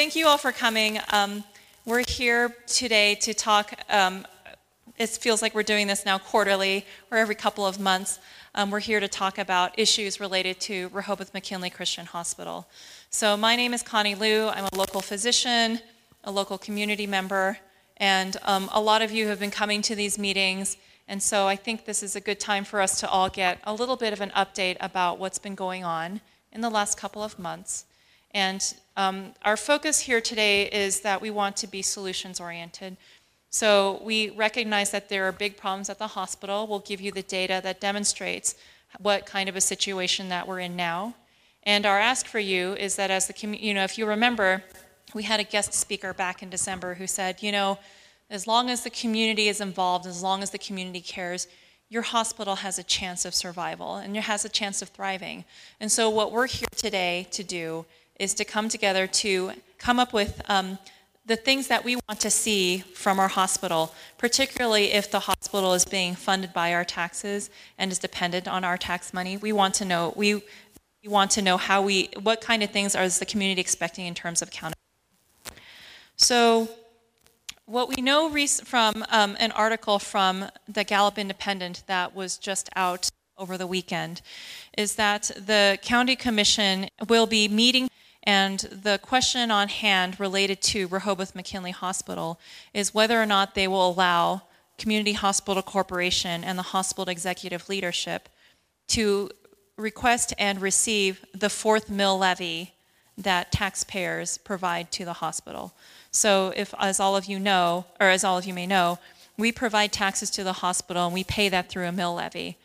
[0.00, 0.98] thank you all for coming.
[1.10, 1.44] Um,
[1.84, 3.74] we're here today to talk.
[3.90, 4.26] Um,
[4.96, 8.18] it feels like we're doing this now quarterly or every couple of months.
[8.54, 12.66] Um, we're here to talk about issues related to Rehoboth McKinley Christian Hospital.
[13.10, 14.48] So, my name is Connie Liu.
[14.48, 15.80] I'm a local physician,
[16.24, 17.58] a local community member,
[17.98, 20.78] and um, a lot of you have been coming to these meetings.
[21.08, 23.74] And so, I think this is a good time for us to all get a
[23.74, 26.22] little bit of an update about what's been going on
[26.52, 27.84] in the last couple of months.
[28.32, 28.62] And
[29.00, 32.98] um, our focus here today is that we want to be solutions oriented.
[33.48, 36.66] So we recognize that there are big problems at the hospital.
[36.66, 38.56] We'll give you the data that demonstrates
[38.98, 41.14] what kind of a situation that we're in now.
[41.62, 44.62] And our ask for you is that as the community, you know, if you remember,
[45.14, 47.78] we had a guest speaker back in December who said, you know,
[48.28, 51.48] as long as the community is involved, as long as the community cares,
[51.88, 55.44] your hospital has a chance of survival and it has a chance of thriving.
[55.80, 57.86] And so what we're here today to do
[58.20, 60.78] is to come together to come up with um,
[61.24, 65.86] the things that we want to see from our hospital, particularly if the hospital is
[65.86, 69.38] being funded by our taxes and is dependent on our tax money.
[69.38, 72.94] We want to know we, we want to know how we what kind of things
[72.94, 74.76] is the community expecting in terms of accountability.
[76.16, 76.68] So,
[77.64, 78.28] what we know
[78.64, 84.20] from um, an article from the Gallup Independent that was just out over the weekend
[84.76, 87.88] is that the county commission will be meeting
[88.30, 92.38] and the question on hand related to Rehoboth McKinley Hospital
[92.72, 94.42] is whether or not they will allow
[94.78, 98.28] Community Hospital Corporation and the hospital executive leadership
[98.86, 99.30] to
[99.76, 102.74] request and receive the fourth mill levy
[103.18, 105.74] that taxpayers provide to the hospital.
[106.12, 109.00] So, if, as all of you know, or as all of you may know,
[109.36, 112.58] we provide taxes to the hospital and we pay that through a mill levy.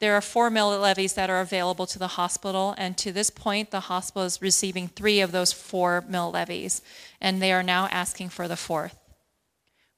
[0.00, 3.70] There are four mill levies that are available to the hospital, and to this point,
[3.70, 6.80] the hospital is receiving three of those four mill levies,
[7.20, 8.96] and they are now asking for the fourth.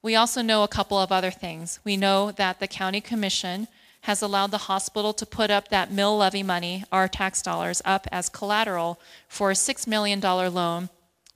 [0.02, 1.78] We also know a couple of other things.
[1.84, 3.68] We know that the county commission
[4.02, 8.08] has allowed the hospital to put up that mill levy money, our tax dollars, up
[8.10, 10.88] as collateral for a $6 million loan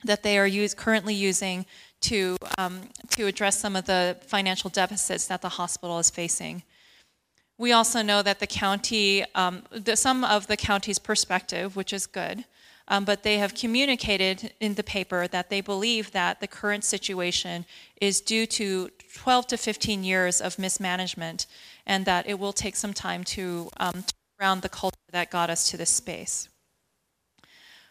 [0.03, 1.65] that they are use, currently using
[2.01, 6.63] to, um, to address some of the financial deficits that the hospital is facing.
[7.57, 12.05] We also know that the county, um, the, some of the county's perspective, which is
[12.05, 12.45] good,
[12.87, 17.65] um, but they have communicated in the paper that they believe that the current situation
[17.99, 21.47] is due to 12 to 15 years of mismanagement
[21.85, 24.03] and that it will take some time to um, turn
[24.39, 26.47] around the culture that got us to this space.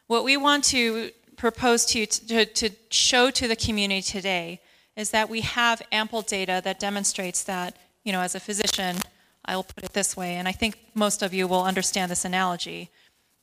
[0.07, 4.61] What we want to propose to you to, to show to the community today
[4.97, 8.97] is that we have ample data that demonstrates that, you know, as a physician,
[9.47, 12.91] I'll put it this way, and I think most of you will understand this analogy,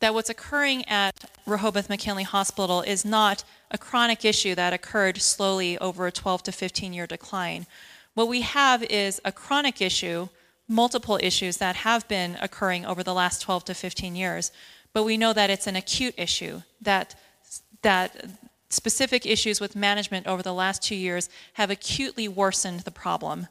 [0.02, 5.78] that what's occurring at Rehoboth McKinley Hospital is not a chronic issue that occurred slowly
[5.78, 7.66] over a 12 to 15 year decline.
[8.14, 10.28] What we have is a chronic issue,
[10.68, 14.52] multiple issues that have been occurring over the last 12 to 15 years,
[14.92, 17.16] but we know that it's an acute issue, that,
[17.82, 18.26] that
[18.70, 23.48] specific issues with management over the last two years have acutely worsened the problem.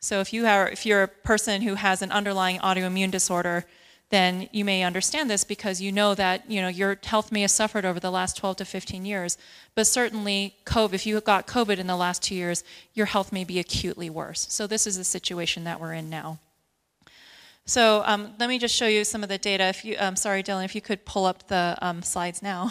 [0.00, 3.64] So if you are if you're a person who has an underlying autoimmune disorder,
[4.10, 7.50] then you may understand this because you know that you know your health may have
[7.50, 9.36] suffered over the last 12 to 15 years.
[9.74, 12.62] But certainly, COVID, if you got COVID in the last two years,
[12.94, 14.46] your health may be acutely worse.
[14.50, 16.38] So this is the situation that we're in now.
[17.68, 19.64] So um, let me just show you some of the data.
[19.64, 22.70] If you, um, sorry, Dylan, if you could pull up the um, slides now.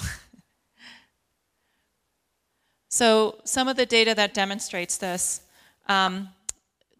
[2.89, 5.41] so some of the data that demonstrates this.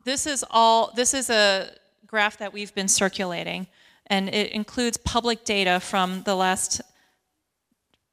[0.05, 1.71] This is all, this is a
[2.05, 3.65] graph that we've been circulating,
[4.05, 6.79] and it includes public data from the last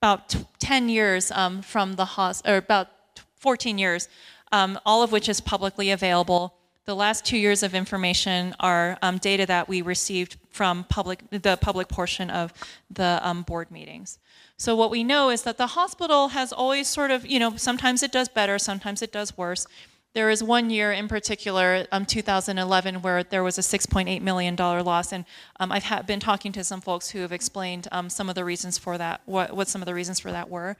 [0.01, 2.89] about 10 years um, from the hospital, or about
[3.37, 4.09] 14 years,
[4.53, 6.55] um, all of which is publicly available.
[6.87, 11.59] The last two years of information are um, data that we received from public, the
[11.61, 12.55] public portion of
[12.91, 14.19] the um, board meetings.
[14.57, 18.03] So what we know is that the hospital has always sort of, you know, sometimes
[18.03, 19.67] it does better, sometimes it does worse.
[20.15, 25.11] There was one year in particular, um, 2011, where there was a $6.8 million loss,
[25.11, 25.25] and
[25.59, 28.77] um, I've been talking to some folks who have explained um, some of the reasons
[28.77, 30.77] for that, what, what some of the reasons for that were.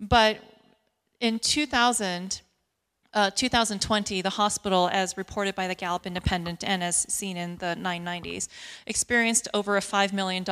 [0.00, 0.38] But
[1.20, 2.40] in 2000,
[3.12, 7.76] uh, 2020, the hospital, as reported by the Gallup Independent and as seen in the
[7.78, 8.48] 990s,
[8.86, 10.46] experienced over a $5 million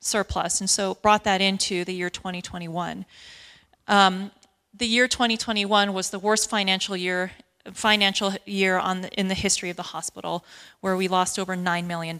[0.00, 3.04] surplus, and so brought that into the year 2021.
[3.88, 4.30] Um,
[4.74, 7.32] the year 2021 was the worst financial year
[7.72, 10.44] financial year the, in the history of the hospital,
[10.80, 12.18] where we lost over $9 million.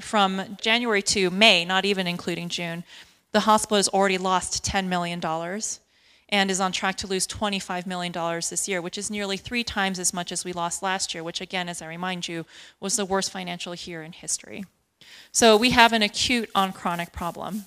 [0.00, 2.84] From January to May, not even including June,
[3.32, 5.20] the hospital has already lost $10 million.
[6.28, 9.98] and is on track to lose $25 million this year, which is nearly three times
[9.98, 12.46] as much as we lost last year, which, again, as I remind you,
[12.80, 14.64] was the worst financial year in history.
[15.32, 17.64] So we have an acute on chronic problem.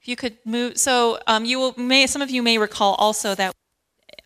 [0.00, 3.34] If you could move, so um, you will, may, some of you may recall also
[3.34, 3.54] that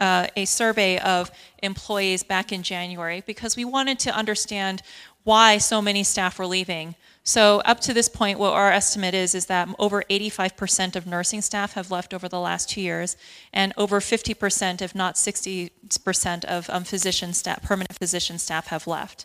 [0.00, 1.30] uh, a survey of
[1.62, 4.82] employees back in January because we wanted to understand
[5.24, 6.94] why so many staff were leaving.
[7.24, 11.40] So up to this point, what our estimate is, is that over 85% of nursing
[11.40, 13.16] staff have left over the last two years,
[13.52, 19.24] and over 50%, if not 60% of um, physician staff, permanent physician staff have left.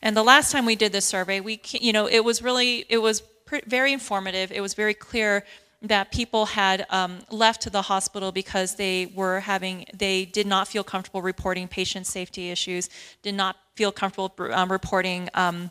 [0.00, 2.98] And the last time we did this survey, we, you know, it was really, it
[2.98, 3.22] was
[3.66, 4.50] very informative.
[4.50, 5.44] It was very clear
[5.84, 10.82] that people had um, left the hospital because they were having, they did not feel
[10.82, 12.88] comfortable reporting patient safety issues,
[13.22, 15.70] did not feel comfortable um, reporting um,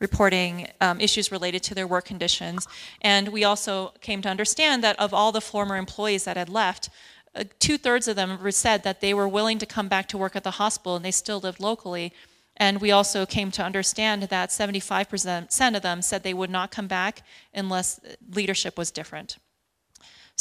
[0.00, 2.66] reporting um, issues related to their work conditions.
[3.02, 6.90] And we also came to understand that of all the former employees that had left,
[7.36, 10.34] uh, two thirds of them said that they were willing to come back to work
[10.34, 12.12] at the hospital and they still lived locally.
[12.56, 16.88] And we also came to understand that 75% of them said they would not come
[16.88, 17.22] back
[17.54, 18.00] unless
[18.34, 19.38] leadership was different.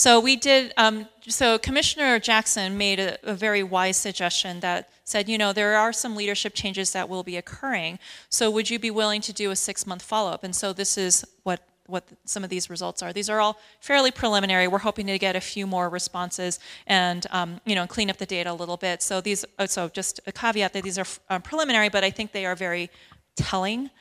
[0.01, 5.30] So we did, um, so Commissioner Jackson made a, a, very wise suggestion that said,
[5.30, 8.00] you know, there are some leadership changes that will be occurring.
[8.27, 10.44] So would you be willing to do a six month follow up?
[10.44, 13.13] And so this is what what some of these results are.
[13.13, 14.68] These are all fairly preliminary.
[14.68, 18.25] We're hoping to get a few more responses and um, you know clean up the
[18.25, 19.03] data a little bit.
[19.03, 22.31] So these, uh, so just a caveat that these are uh, preliminary, but I think
[22.31, 22.89] they are very
[23.36, 23.92] telling.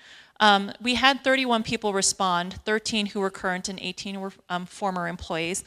[0.43, 5.07] Um, we had 31 people respond, 13 who were current and 18 were um, former
[5.07, 5.63] employees.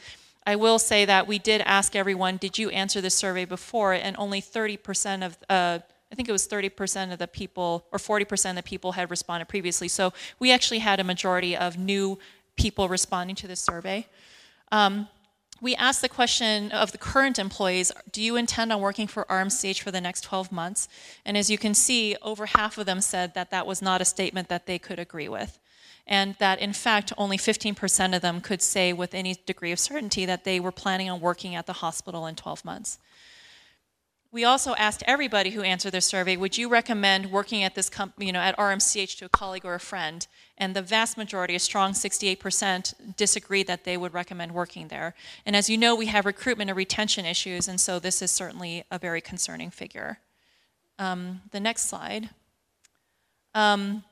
[0.46, 3.94] I will say that we did ask everyone, did you answer the survey before?
[3.94, 5.78] And only 30% of, uh,
[6.12, 9.48] I think it was 30% of the people, or 40% of the people had responded
[9.48, 9.88] previously.
[9.88, 12.18] So we actually had a majority of new
[12.56, 14.06] people responding to this survey.
[14.70, 15.08] Um,
[15.60, 19.80] we asked the question of the current employees, do you intend on working for RMCH
[19.80, 20.88] for the next 12 months?
[21.24, 24.04] And as you can see, over half of them said that that was not a
[24.04, 25.58] statement that they could agree with.
[26.06, 30.26] And that in fact, only 15% of them could say with any degree of certainty
[30.26, 32.98] that they were planning on working at the hospital in 12 months.
[34.34, 38.26] We also asked everybody who answered this survey, would you recommend working at this company,
[38.26, 40.26] you know, at RMCH to a colleague or a friend?
[40.58, 45.14] And the vast majority, a strong 68%, disagreed that they would recommend working there.
[45.46, 48.82] And as you know, we have recruitment and retention issues, and so this is certainly
[48.90, 50.18] a very concerning figure.
[50.98, 52.30] Um, the next slide.
[53.54, 54.02] Um,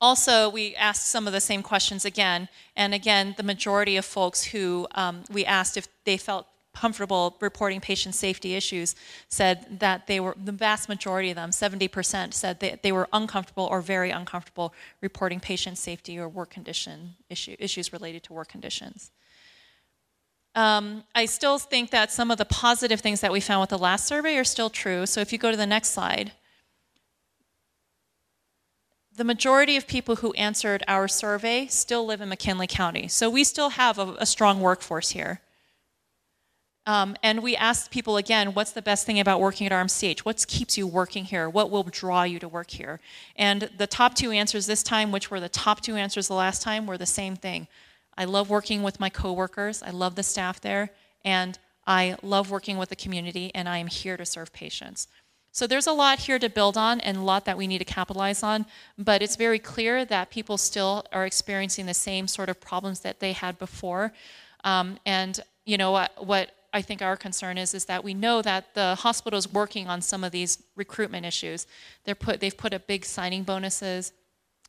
[0.00, 4.44] also, we asked some of the same questions again, and again, the majority of folks
[4.44, 8.94] who um, we asked if they felt comfortable reporting patient safety issues
[9.28, 13.66] said that they were, the vast majority of them, 70%, said that they were uncomfortable
[13.68, 19.10] or very uncomfortable reporting patient safety or work condition issue, issues related to work conditions.
[20.54, 23.78] Um, I still think that some of the positive things that we found with the
[23.78, 25.06] last survey are still true.
[25.06, 26.32] So if you go to the next slide,
[29.18, 33.08] the majority of people who answered our survey still live in McKinley County.
[33.08, 35.40] So we still have a, a strong workforce here.
[36.86, 40.20] Um, and we asked people again, what's the best thing about working at RMCH?
[40.20, 41.50] What keeps you working here?
[41.50, 43.00] What will draw you to work here?
[43.34, 46.62] And the top two answers this time, which were the top two answers the last
[46.62, 47.66] time, were the same thing.
[48.16, 49.82] I love working with my coworkers.
[49.82, 50.90] I love the staff there.
[51.24, 55.08] And I love working with the community, and I am here to serve patients.
[55.58, 57.84] So there's a lot here to build on and a lot that we need to
[57.84, 58.64] capitalize on,
[58.96, 63.18] but it's very clear that people still are experiencing the same sort of problems that
[63.18, 64.12] they had before.
[64.62, 68.40] Um, and you know what, what I think our concern is is that we know
[68.40, 71.66] that the hospital is working on some of these recruitment issues.
[72.04, 74.12] They're put, they've put up big signing bonuses.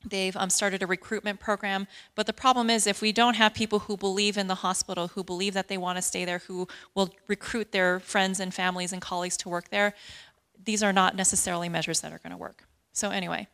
[0.05, 1.85] They've um, started a recruitment program.
[2.15, 5.25] But the problem is, if we don't have people who believe in the hospital, who
[5.25, 9.01] believe that they want to stay there, who will recruit their friends and families and
[9.01, 9.93] colleagues to work there,
[10.63, 12.63] these are not necessarily measures that are going to work.
[12.93, 13.47] So anyway,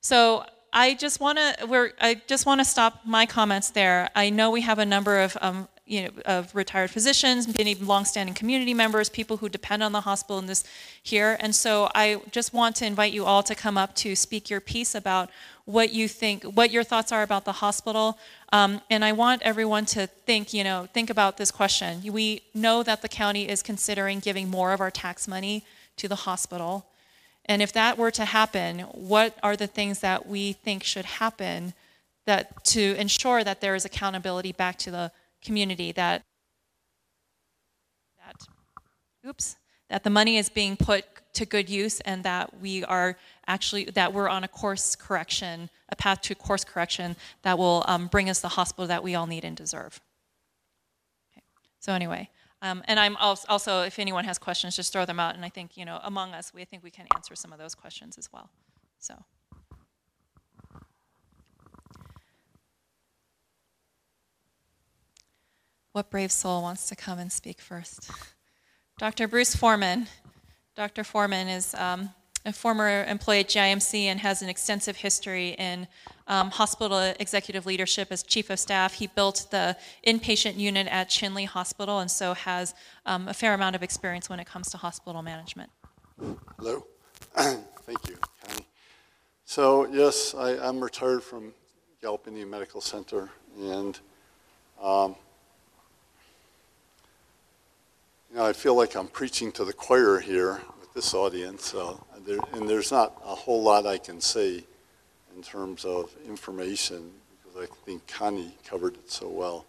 [0.00, 4.08] so I just want to we're I just want to stop my comments there.
[4.14, 8.32] I know we have a number of um, you know, of retired physicians, many longstanding
[8.32, 10.62] community members, people who depend on the hospital in this
[11.02, 11.36] here.
[11.40, 14.60] And so I just want to invite you all to come up to speak your
[14.60, 15.30] piece about
[15.64, 18.18] what you think, what your thoughts are about the hospital.
[18.52, 22.02] Um, and I want everyone to think, you know, think about this question.
[22.12, 25.64] We know that the county is considering giving more of our tax money
[26.00, 26.86] to the hospital.
[27.44, 31.74] And if that were to happen, what are the things that we think should happen
[32.26, 36.22] that to ensure that there is accountability back to the community that
[38.18, 38.36] that
[39.26, 39.56] oops
[39.88, 43.16] that the money is being put to good use and that we are
[43.46, 48.06] actually that we're on a course correction a path to course correction that will um,
[48.06, 50.00] bring us the hospital that we all need and deserve
[51.32, 51.42] okay.
[51.80, 52.28] so anyway
[52.62, 55.34] Um, and I'm also, if anyone has questions, just throw them out.
[55.34, 57.74] And I think, you know, among us, we think we can answer some of those
[57.74, 58.50] questions as well.
[58.98, 59.14] So.
[65.92, 68.10] What brave soul wants to come and speak first?
[68.98, 69.26] Dr.
[69.26, 70.06] Bruce Foreman.
[70.76, 71.02] Dr.
[71.02, 72.10] Foreman is um,
[72.46, 75.86] a former employee at GIMC and has an extensive history in
[76.26, 78.94] um, hospital executive leadership as chief of staff.
[78.94, 83.76] He built the inpatient unit at Chinle Hospital and so has um, a fair amount
[83.76, 85.70] of experience when it comes to hospital management.
[86.58, 86.86] Hello.
[87.34, 88.16] Thank you,
[88.46, 88.66] Connie.
[89.44, 91.52] So, yes, I, I'm retired from
[92.00, 93.28] Gallup Indian Medical Center,
[93.58, 93.98] and
[94.80, 95.16] um,
[98.30, 100.60] you know, I feel like I'm preaching to the choir here
[100.94, 101.94] this audience, uh,
[102.26, 104.64] there, and there's not a whole lot I can say
[105.36, 107.10] in terms of information
[107.42, 109.64] because I think Connie covered it so well.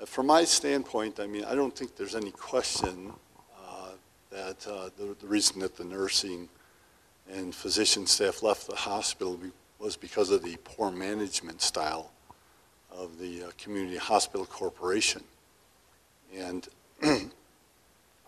[0.00, 3.12] Uh, from my standpoint, I mean, I don't think there's any question
[3.60, 3.90] uh,
[4.30, 6.48] that uh, the, the reason that the nursing
[7.30, 9.38] and physician staff left the hospital
[9.78, 12.12] was because of the poor management style
[12.90, 15.24] of the uh, Community Hospital Corporation.
[16.36, 16.68] And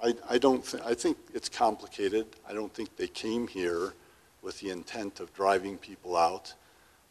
[0.04, 2.26] I, I don't, thi- I think it's complicated.
[2.46, 3.94] I don't think they came here
[4.42, 6.52] with the intent of driving people out.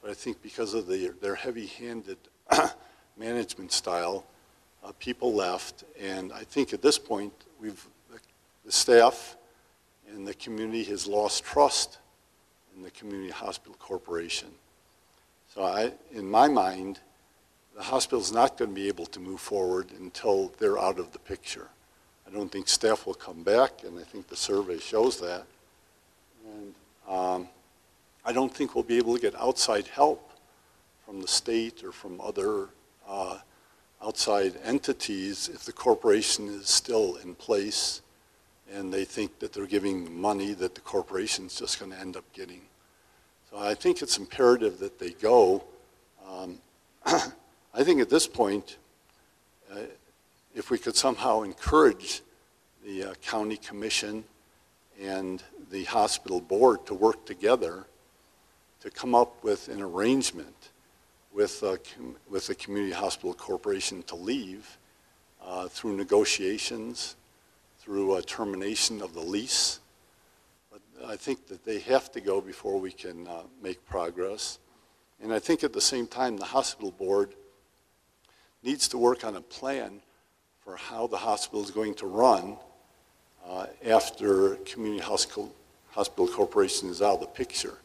[0.01, 2.17] But I think because of the, their heavy-handed
[3.17, 4.25] management style,
[4.83, 5.85] uh, people left.
[5.99, 8.19] And I think at this point, we've, the-
[8.63, 9.37] the staff
[10.13, 11.97] and the community has lost trust
[12.75, 14.49] in the Community Hospital Corporation.
[15.55, 16.99] So I, in my mind,
[17.75, 21.19] the hospital's not going to be able to move forward until they're out of the
[21.19, 21.69] picture.
[22.27, 25.45] I don't think staff will come back, and I think the survey shows that.
[26.45, 26.73] And
[27.07, 27.47] um,
[28.25, 30.31] I don't think we'll be able to get outside help
[31.05, 32.69] from the state or from other
[33.07, 33.39] uh,
[34.01, 38.01] outside entities if the corporation is still in place
[38.73, 42.23] and they think that they're giving money that the corporation's just going to end up
[42.33, 42.61] getting.
[43.51, 45.63] So I think it's imperative that they go.
[46.27, 46.59] Um,
[47.05, 48.77] I think at this point,
[49.71, 49.79] uh,
[50.55, 52.21] if we could somehow encourage
[52.85, 54.23] the uh, county commission
[55.01, 55.41] and
[55.71, 57.85] the hospital board to work together
[58.81, 60.71] to come up with an arrangement
[61.33, 61.77] with, uh,
[62.29, 64.77] with the community hospital corporation to leave
[65.43, 67.15] uh, through negotiations,
[67.79, 69.79] through a termination of the lease.
[70.71, 74.59] But I think that they have to go before we can uh, make progress.
[75.21, 77.33] And I think at the same time, the hospital board
[78.61, 80.01] needs to work on a plan
[80.63, 82.55] for how the hospital is going to run
[83.47, 85.53] uh, after Community Hospital,
[85.91, 87.77] Hospital Corporation is out of the picture.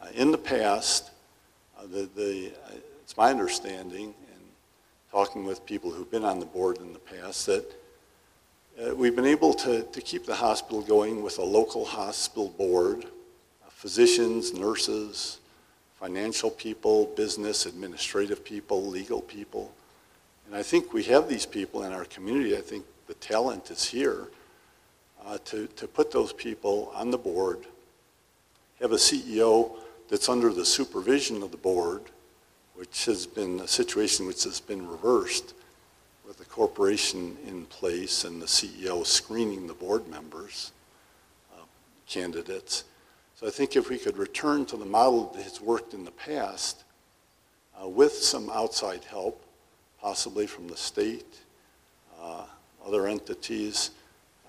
[0.00, 1.10] Uh, in the past,
[1.78, 4.40] uh, the, the, uh, it's my understanding, and
[5.10, 7.64] talking with people who've been on the board in the past, that
[8.80, 13.04] uh, we've been able to, to keep the hospital going with a local hospital board,
[13.68, 15.40] physicians, nurses,
[15.98, 19.72] financial people, business, administrative people, legal people.
[20.52, 22.54] And I think we have these people in our community.
[22.54, 24.28] I think the talent is here
[25.24, 27.60] uh, to, to put those people on the board,
[28.78, 29.72] have a CEO
[30.10, 32.02] that's under the supervision of the board,
[32.74, 35.54] which has been a situation which has been reversed
[36.26, 40.72] with the corporation in place and the CEO screening the board members,
[41.56, 41.62] uh,
[42.06, 42.84] candidates.
[43.36, 46.10] So I think if we could return to the model that has worked in the
[46.10, 46.84] past
[47.82, 49.42] uh, with some outside help,
[50.02, 51.38] possibly from the state,
[52.20, 52.44] uh,
[52.84, 53.92] other entities,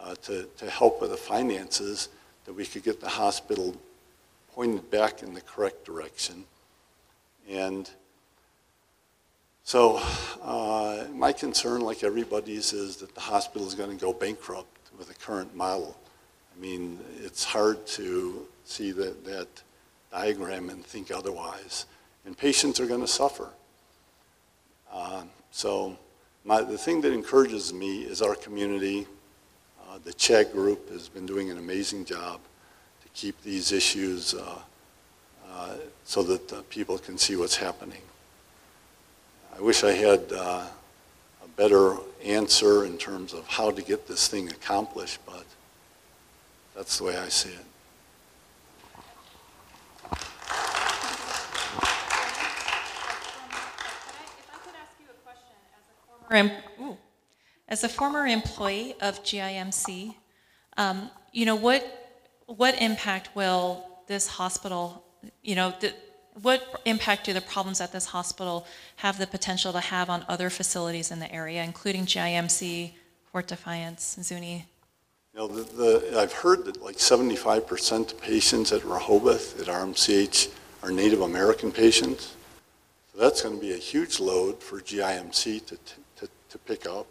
[0.01, 2.09] uh, to, to help with the finances,
[2.45, 3.75] that we could get the hospital
[4.53, 6.43] pointed back in the correct direction.
[7.49, 7.89] And
[9.63, 10.01] so
[10.41, 15.07] uh, my concern, like everybody's, is that the hospital is going to go bankrupt with
[15.07, 15.95] the current model.
[16.55, 19.47] I mean, it's hard to see that, that
[20.11, 21.85] diagram and think otherwise.
[22.25, 23.49] And patients are going to suffer.
[24.91, 25.95] Uh, so
[26.43, 29.05] my, the thing that encourages me is our community.
[29.87, 32.41] Uh, the CHAG group has been doing an amazing job
[33.03, 34.59] to keep these issues uh,
[35.51, 38.01] uh, so that uh, people can see what's happening.
[39.55, 40.71] I wish I had a
[41.55, 45.45] better answer in terms of how to get this thing accomplished, but
[46.75, 47.65] that's the way I see it.
[56.79, 56.97] Ooh.
[57.67, 60.15] As a former employee of GIMC,
[60.77, 61.83] um, you know, what,
[62.45, 65.03] what impact will this hospital,
[65.41, 65.73] you know,
[66.41, 68.65] what impact do the problems at this hospital
[68.97, 72.91] have the potential to have on other facilities in the area, including GIMC,
[73.31, 74.65] Fort Defiance, Zuni.
[75.33, 79.67] You know, the, the, I've heard that like seventy-five percent of patients at Rehoboth, at
[79.67, 80.51] RMCH,
[80.83, 82.35] are Native American patients.
[83.11, 85.77] So that's gonna be a huge load for GIMC to,
[86.53, 87.07] to, to pick up.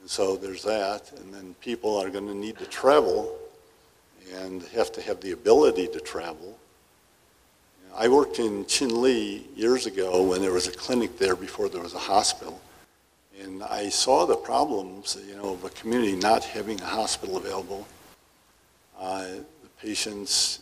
[0.00, 3.36] And so there's that, and then people are gonna need to travel
[4.34, 6.56] and have to have the ability to travel.
[7.96, 11.94] I worked in Chinle years ago when there was a clinic there before there was
[11.94, 12.60] a hospital.
[13.42, 17.86] And I saw the problems, you know, of a community not having a hospital available.
[18.98, 19.24] Uh,
[19.62, 20.60] The patients,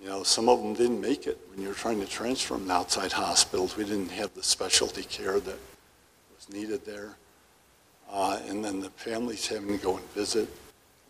[0.00, 2.66] you know, some of them didn't make it when you were trying to transfer them
[2.66, 3.76] to outside hospitals.
[3.76, 5.58] We didn't have the specialty care that
[6.40, 7.16] was needed there.
[8.10, 10.48] Uh, And then the families having to go and visit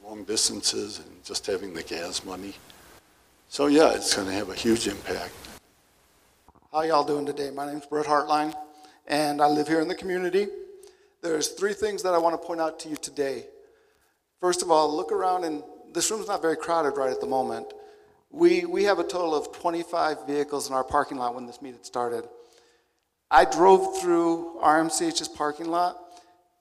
[0.05, 2.55] long distances and just having the gas money.
[3.49, 5.33] So, yeah, it's going to have a huge impact.
[6.73, 7.51] How y'all doing today?
[7.51, 8.55] My name's Brett Hartline,
[9.07, 10.47] and I live here in the community.
[11.23, 13.45] There's three things that I want to point out to you today.
[14.41, 17.73] First of all, look around, and this room's not very crowded right at the moment.
[18.31, 21.81] We, we have a total of 25 vehicles in our parking lot when this meeting
[21.83, 22.29] started.
[23.31, 25.97] I drove through RMCH's parking lot,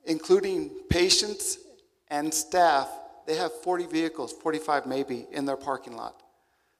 [0.05, 1.57] including patients
[2.09, 2.89] and staff.
[3.25, 6.21] They have 40 vehicles, 45 maybe, in their parking lot.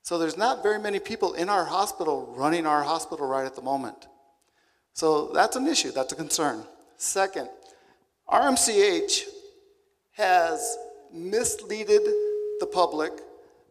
[0.03, 3.62] So there's not very many people in our hospital running our hospital right at the
[3.62, 4.08] moment.
[4.93, 6.63] So that's an issue, that's a concern.
[6.98, 7.50] Second,
[8.29, 9.24] RMCH
[10.12, 10.77] has
[11.15, 12.03] misleaded
[12.60, 13.13] the public,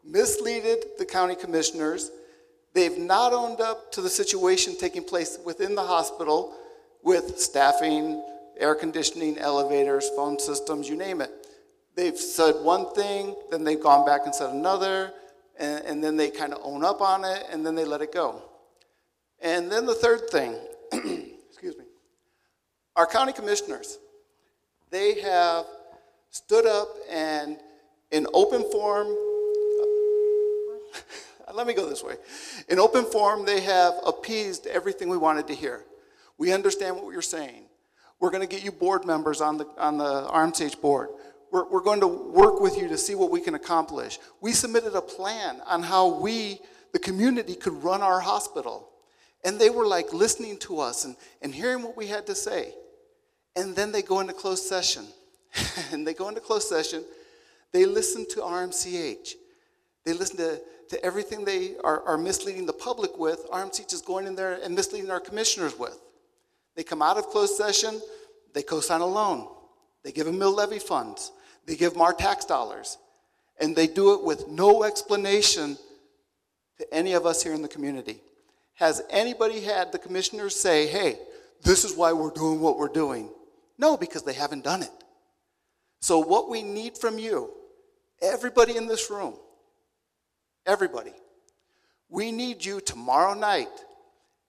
[0.09, 2.11] misleaded the county commissioners.
[2.75, 6.55] They've not owned up to the situation taking place within the hospital
[7.03, 8.23] with staffing,
[8.59, 11.31] air conditioning, elevators, phone systems, you name it.
[11.95, 15.13] They've said one thing, then they've gone back and said another,
[15.59, 18.13] and, and then they kind of own up on it, and then they let it
[18.13, 18.43] go.
[19.41, 20.57] And then the third thing,
[20.93, 21.85] excuse me,
[22.97, 23.99] our county commissioners,
[24.91, 25.67] they have
[26.31, 27.59] stood up and
[28.11, 29.09] in open forum,
[31.55, 32.15] let me go this way.
[32.69, 35.85] In open forum, they have appeased everything we wanted to hear.
[36.37, 37.65] We understand what you're saying.
[38.21, 41.11] We're going to get you board members on the, on the RMCH board.
[41.51, 44.19] We're, we're going to work with you to see what we can accomplish.
[44.41, 46.59] We submitted a plan on how we,
[46.93, 48.89] the community, could run our hospital.
[49.45, 52.75] And they were like listening to us and, and hearing what we had to say.
[53.57, 55.07] And then they go into closed session.
[55.93, 57.05] and they go into closed session.
[57.73, 59.35] They listen to RMCH.
[60.05, 63.47] They listen to, to everything they are, are misleading the public with.
[63.51, 65.99] RMCH is going in there and misleading our commissioners with.
[66.77, 68.01] They come out of closed session,
[68.55, 69.49] they co sign a loan,
[70.05, 71.33] they give them mill levy funds,
[71.67, 72.99] they give them our tax dollars,
[73.61, 75.77] and they do it with no explanation
[76.79, 78.21] to any of us here in the community.
[78.75, 81.19] Has anybody had the commissioners say, hey,
[81.63, 83.31] this is why we're doing what we're doing?
[83.77, 84.93] No, because they haven't done it.
[86.01, 87.51] So, what we need from you,
[88.23, 89.35] everybody in this room,
[90.69, 91.15] everybody,
[92.11, 93.69] we need you tomorrow night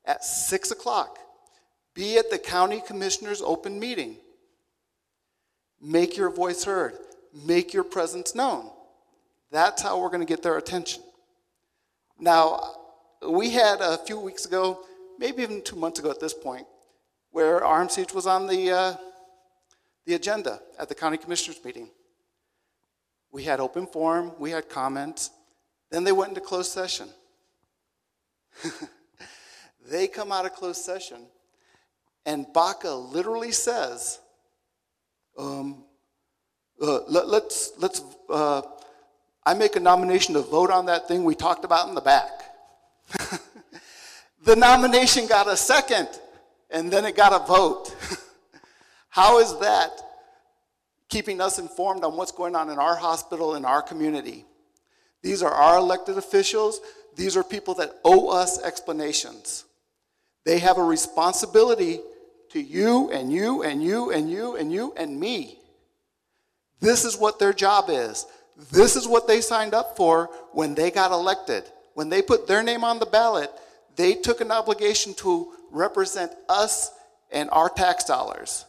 [0.05, 1.17] at 6 o'clock.
[1.95, 4.17] Be at the county commissioner's open meeting.
[5.82, 6.93] Make your voice heard,
[7.34, 8.69] make your presence known.
[9.49, 11.01] That's how we're going to get their attention.
[12.19, 12.75] Now,
[13.27, 14.82] we had a few weeks ago,
[15.17, 16.67] maybe even two months ago at this point,
[17.32, 18.95] where RMCH was on the, uh,
[20.05, 21.89] the agenda at the county commissioners meeting.
[23.32, 25.32] We had open forum, we had comments,
[25.91, 27.10] then they went into closed session.
[29.89, 31.21] they come out of closed session,
[32.25, 34.19] and Baca literally says,
[35.38, 35.84] um,
[36.82, 38.62] uh, let, us let's, uh,
[39.45, 42.30] I make a nomination to vote on that thing we talked about in the back.
[44.43, 46.08] the nomination got a second,
[46.69, 47.95] and then it got a vote.
[49.10, 49.89] How is that
[51.08, 54.45] keeping us informed on what's going on in our hospital, in our community?
[55.21, 56.79] These are our elected officials.
[57.15, 59.65] These are people that owe us explanations.
[60.45, 61.99] They have a responsibility
[62.51, 65.60] to you and you and you and you and you and me.
[66.79, 68.25] This is what their job is.
[68.71, 71.63] This is what they signed up for when they got elected.
[71.93, 73.51] When they put their name on the ballot,
[73.95, 76.91] they took an obligation to represent us
[77.32, 78.65] and our tax dollars.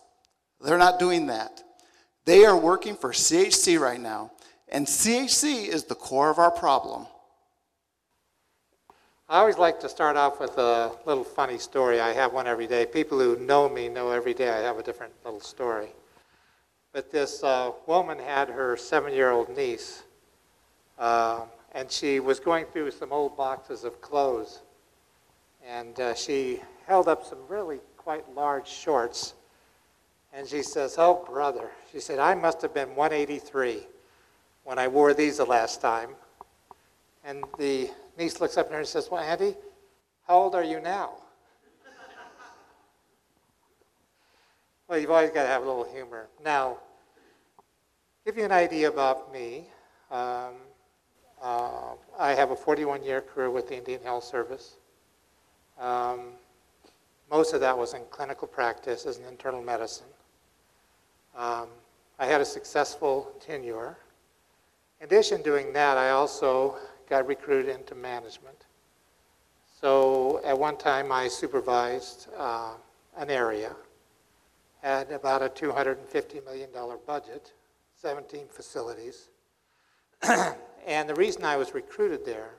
[0.61, 1.63] They're not doing that.
[2.25, 4.33] They are working for CHC right now,
[4.71, 7.07] and CHC is the core of our problem.
[9.29, 12.01] I always like to start off with a little funny story.
[12.01, 12.87] I have one every day.
[12.87, 15.89] People who know me know every day I have a different little story.
[16.93, 20.03] But this uh, woman had her seven year old niece,
[20.99, 24.63] uh, and she was going through some old boxes of clothes.
[25.65, 29.35] And uh, she held up some really quite large shorts.
[30.33, 31.71] And she says, Oh, brother.
[31.93, 33.87] She said, I must have been 183
[34.71, 36.11] when I wore these the last time.
[37.25, 39.57] And the niece looks up at her and says, Well, Auntie,
[40.29, 41.15] how old are you now?
[44.89, 46.29] well, you've always got to have a little humor.
[46.45, 46.77] Now,
[48.25, 49.65] give you an idea about me.
[50.09, 50.55] Um,
[51.43, 54.77] uh, I have a 41 year career with the Indian Health Service.
[55.81, 56.35] Um,
[57.29, 60.07] most of that was in clinical practice as an internal medicine.
[61.37, 61.67] Um,
[62.21, 63.99] I had a successful tenure.
[65.01, 66.77] In addition to doing that, I also
[67.09, 68.67] got recruited into management.
[69.81, 72.75] So at one time, I supervised uh,
[73.17, 73.75] an area,
[74.83, 76.69] had about a $250 million
[77.07, 77.55] budget,
[77.97, 79.31] 17 facilities.
[80.87, 82.51] and the reason I was recruited there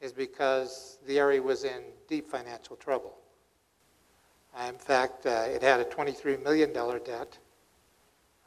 [0.00, 3.16] is because the area was in deep financial trouble.
[4.68, 7.36] In fact, uh, it had a $23 million debt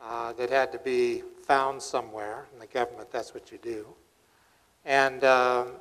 [0.01, 2.47] uh, that had to be found somewhere.
[2.53, 3.85] In the government, that's what you do.
[4.85, 5.73] And um,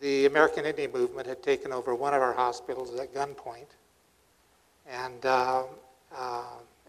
[0.00, 3.66] the American Indian movement had taken over one of our hospitals at gunpoint.
[4.88, 5.64] And, uh,
[6.16, 6.44] uh,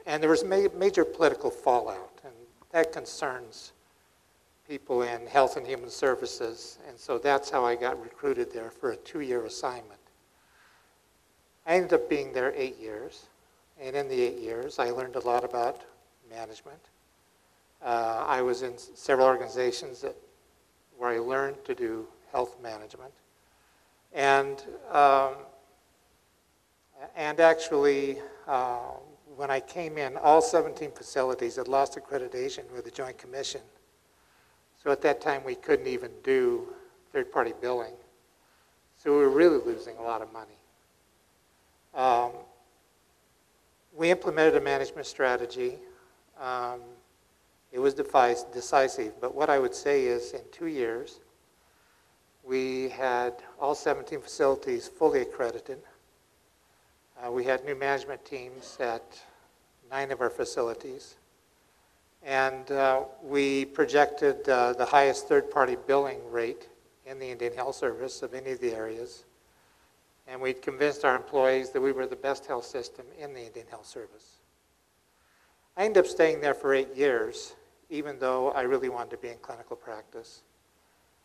[0.05, 2.33] and there was ma- major political fallout, and
[2.71, 3.73] that concerns
[4.65, 6.77] people in health and human services.
[6.87, 9.99] And so that's how I got recruited there for a two year assignment.
[11.67, 13.25] I ended up being there eight years.
[13.81, 15.81] And in the eight years, I learned a lot about
[16.29, 16.79] management.
[17.83, 20.15] Uh, I was in several organizations that,
[20.97, 23.11] where I learned to do health management.
[24.13, 25.33] And, um,
[27.15, 28.79] and actually, uh,
[29.35, 33.61] when I came in, all 17 facilities had lost accreditation with the Joint Commission.
[34.83, 36.73] So at that time, we couldn't even do
[37.11, 37.93] third party billing.
[38.97, 40.51] So we were really losing a lot of money.
[41.93, 42.31] Um,
[43.95, 45.77] we implemented a management strategy.
[46.39, 46.81] Um,
[47.71, 51.19] it was decisive, but what I would say is in two years,
[52.43, 55.79] we had all 17 facilities fully accredited.
[57.23, 59.21] Uh, we had new management teams at
[59.89, 61.15] nine of our facilities.
[62.23, 66.67] And uh, we projected uh, the highest third party billing rate
[67.05, 69.25] in the Indian Health Service of any of the areas.
[70.27, 73.65] And we'd convinced our employees that we were the best health system in the Indian
[73.69, 74.37] Health Service.
[75.75, 77.55] I ended up staying there for eight years,
[77.91, 80.41] even though I really wanted to be in clinical practice.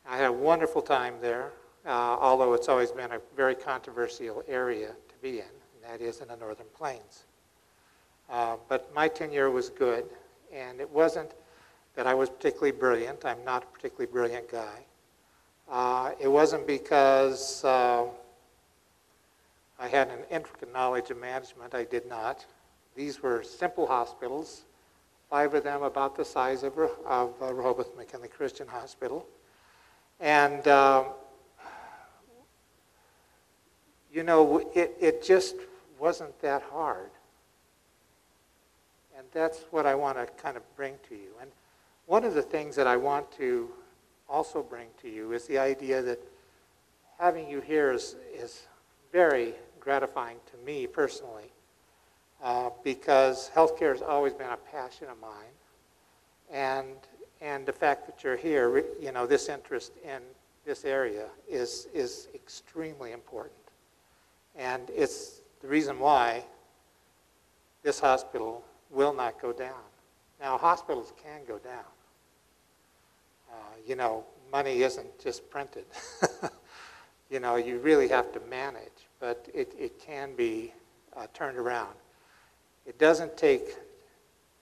[0.04, 1.52] I had a wonderful time there,
[1.86, 6.20] uh, although it's always been a very controversial area to be in, and that is
[6.20, 7.24] in the Northern Plains.
[8.28, 10.04] Uh, but my tenure was good,
[10.52, 11.30] and it wasn't
[11.94, 13.24] that I was particularly brilliant.
[13.24, 14.84] I'm not a particularly brilliant guy.
[15.70, 18.04] Uh, it wasn't because uh,
[19.78, 21.74] I had an intricate knowledge of management.
[21.74, 22.44] I did not.
[22.96, 24.62] These were simple hospitals,
[25.30, 29.26] five of them about the size of, of uh, Rehoboth McKinley Christian Hospital.
[30.20, 31.06] And, um,
[34.12, 35.56] you know, it, it just
[35.98, 37.10] wasn't that hard.
[39.16, 41.30] And that's what I want to kind of bring to you.
[41.40, 41.50] And
[42.06, 43.68] one of the things that I want to
[44.28, 46.20] also bring to you is the idea that
[47.18, 48.66] having you here is, is
[49.12, 51.52] very gratifying to me personally
[52.42, 55.54] uh, because healthcare has always been a passion of mine.
[56.50, 56.96] And
[57.40, 60.20] and the fact that you're here, you know, this interest in
[60.64, 63.54] this area is, is extremely important.
[64.56, 66.44] And it's the reason why
[67.82, 69.84] this hospital will not go down.
[70.40, 71.84] Now, hospitals can go down.
[73.50, 73.54] Uh,
[73.86, 75.84] you know, money isn't just printed.
[77.30, 80.72] you know, you really have to manage, but it, it can be
[81.16, 81.94] uh, turned around.
[82.86, 83.76] It doesn't take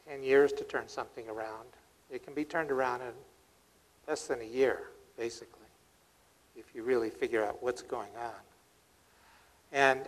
[0.08, 1.68] 10 years to turn something around.
[2.10, 3.12] It can be turned around in
[4.08, 5.60] less than a year, basically,
[6.56, 8.32] if you really figure out what's going on.
[9.72, 10.00] And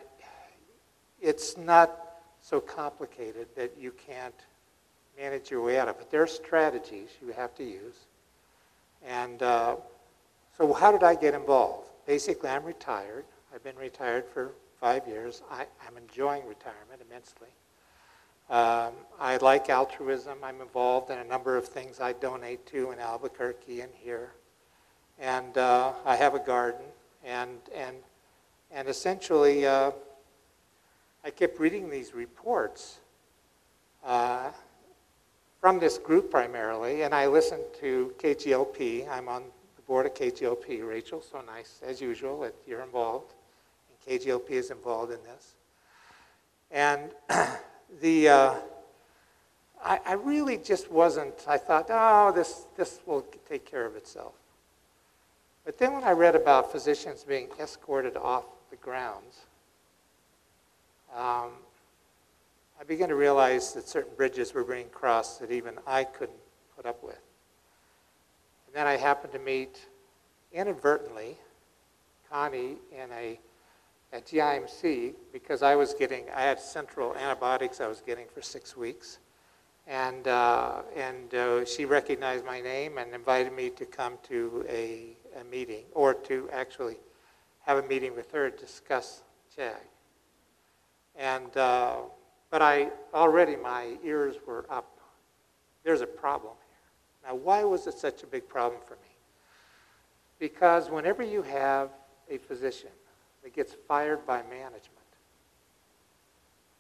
[1.20, 1.98] it's not
[2.40, 4.34] so complicated that you can't
[5.18, 6.10] manage your way out of it.
[6.10, 8.06] There are strategies you have to use.
[9.04, 9.76] And uh,
[10.56, 11.88] so, how did I get involved?
[12.06, 13.24] Basically, I'm retired.
[13.54, 15.42] I've been retired for five years.
[15.50, 17.48] I, am enjoying retirement immensely.
[18.48, 20.38] Um, I like altruism.
[20.42, 24.32] I'm involved in a number of things I donate to in Albuquerque and here.
[25.18, 26.86] And uh, I have a garden.
[27.24, 27.96] And, and,
[28.70, 29.90] and essentially, uh,
[31.24, 32.98] I kept reading these reports
[34.04, 34.50] uh,
[35.60, 39.10] from this group primarily, and I listened to KGLP.
[39.10, 39.42] I'm on
[39.74, 43.34] the board of KGLP, Rachel, so nice, as usual, that you're involved.
[43.88, 45.54] And KGLP is involved in this.
[46.70, 47.10] And
[48.00, 48.54] the, uh,
[49.82, 54.34] I, I really just wasn't, I thought, oh, this, this will take care of itself.
[55.64, 59.46] But then when I read about physicians being escorted off the grounds,
[61.14, 61.50] um,
[62.78, 66.38] I began to realize that certain bridges were being crossed that even I couldn't
[66.76, 67.18] put up with.
[68.66, 69.86] And then I happened to meet
[70.52, 71.36] inadvertently
[72.30, 73.38] Connie in a
[74.12, 78.76] at GIMC because I was getting I had central antibiotics I was getting for six
[78.76, 79.18] weeks,
[79.86, 85.16] and uh, and uh, she recognized my name and invited me to come to a,
[85.40, 86.96] a meeting or to actually
[87.60, 89.22] have a meeting with her to discuss
[89.54, 89.74] CHAG.
[91.16, 91.96] And uh,
[92.50, 94.98] but I already my ears were up.
[95.84, 97.30] There's a problem here.
[97.30, 99.08] Now, why was it such a big problem for me?
[100.38, 101.90] Because whenever you have
[102.30, 102.90] a physician
[103.46, 104.90] that gets fired by management,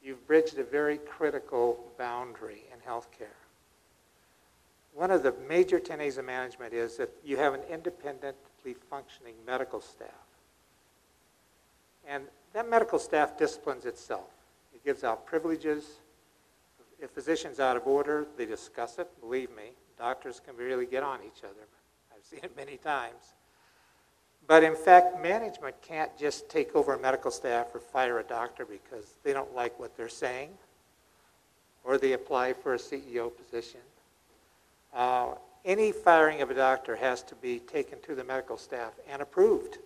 [0.02, 3.38] you've bridged a very critical boundary in healthcare.
[4.92, 9.80] One of the major tenets of management is that you have an independently functioning medical
[9.80, 10.08] staff.
[12.04, 14.26] And that medical staff disciplines itself.
[14.74, 16.00] It gives out privileges.
[17.00, 19.08] If physician's out of order, they discuss it.
[19.20, 21.68] Believe me, doctors can really get on each other.
[22.12, 23.35] I've seen it many times.
[24.46, 29.14] But in fact, management can't just take over medical staff or fire a doctor because
[29.24, 30.50] they don't like what they're saying
[31.82, 33.80] or they apply for a CEO position.
[34.94, 39.20] Uh, any firing of a doctor has to be taken to the medical staff and
[39.20, 39.78] approved.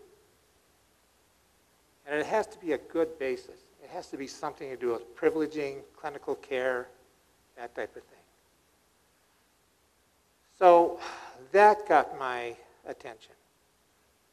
[2.06, 3.60] And it has to be a good basis.
[3.82, 6.88] It has to be something to do with privileging, clinical care,
[7.56, 8.18] that type of thing.
[10.58, 11.00] So
[11.52, 12.54] that got my
[12.86, 13.32] attention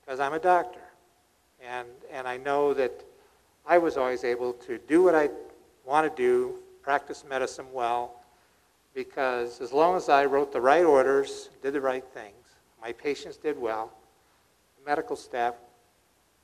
[0.07, 0.79] because I'm a doctor.
[1.61, 3.03] And, and I know that
[3.65, 5.29] I was always able to do what I
[5.85, 8.21] want to do, practice medicine well,
[8.95, 12.33] because as long as I wrote the right orders, did the right things,
[12.81, 13.91] my patients did well,
[14.79, 15.55] the medical staff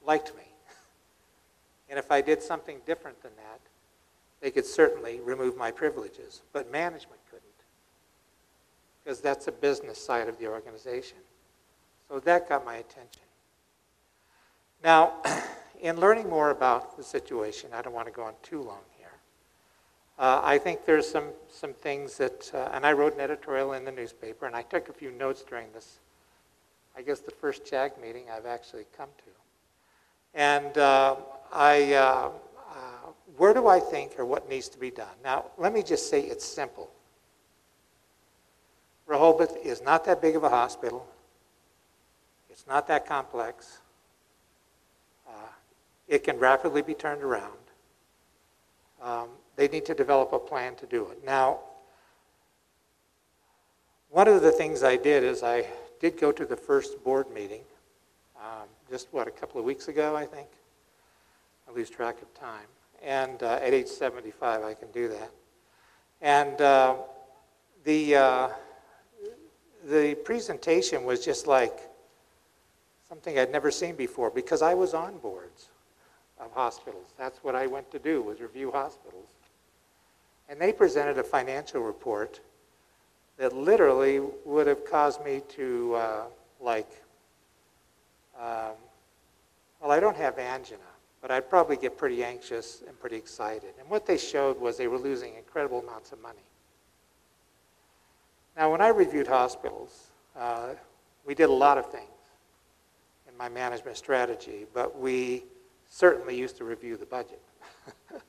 [0.06, 0.43] liked me.
[1.89, 3.60] And if I did something different than that,
[4.41, 7.45] they could certainly remove my privileges, but management couldn't,
[9.04, 11.17] because that's the business side of the organization.
[12.10, 13.22] So that got my attention.
[14.83, 15.13] Now,
[15.81, 19.07] in learning more about the situation, I don't want to go on too long here.
[20.19, 23.85] Uh, I think there's some, some things that, uh, and I wrote an editorial in
[23.85, 25.99] the newspaper, and I took a few notes during this,
[26.97, 29.31] I guess the first CHAG meeting I've actually come to.
[30.35, 31.15] And uh,
[31.51, 32.29] I, uh,
[32.69, 35.15] uh, where do I think or what needs to be done?
[35.23, 36.89] Now, let me just say it's simple.
[39.07, 41.07] Rehoboth is not that big of a hospital.
[42.49, 43.79] It's not that complex
[46.13, 47.58] it can rapidly be turned around.
[49.02, 51.26] Um, they need to develop a plan to do it.
[51.26, 51.62] Now,
[54.12, 55.65] one of the things I did is I
[55.99, 57.63] did go to the first board meeting,
[58.39, 60.47] um, just what, a couple of weeks ago, I think?
[61.67, 62.67] I lose track of time.
[63.02, 65.32] And uh, at age 75, I can do that.
[66.21, 66.95] And uh,
[67.86, 68.49] the, uh,
[69.86, 71.89] the presentation was just like
[73.10, 75.69] something I'd never seen before because I was on boards
[76.45, 77.13] of hospitals.
[77.17, 79.29] That's what I went to do, was review hospitals.
[80.49, 82.39] And they presented a financial report
[83.38, 86.21] that literally would have caused me to, uh,
[86.62, 86.89] like,
[88.39, 88.73] um,
[89.82, 90.82] well, I don't have angina,
[91.21, 93.73] but I'd probably get pretty anxious and pretty excited.
[93.79, 96.43] And what they showed was they were losing incredible amounts of money.
[98.56, 100.69] Now, when I reviewed hospitals, uh,
[101.25, 102.08] we did a lot of things
[103.27, 105.43] in my management strategy, but we
[105.93, 107.39] certainly used to review the budget.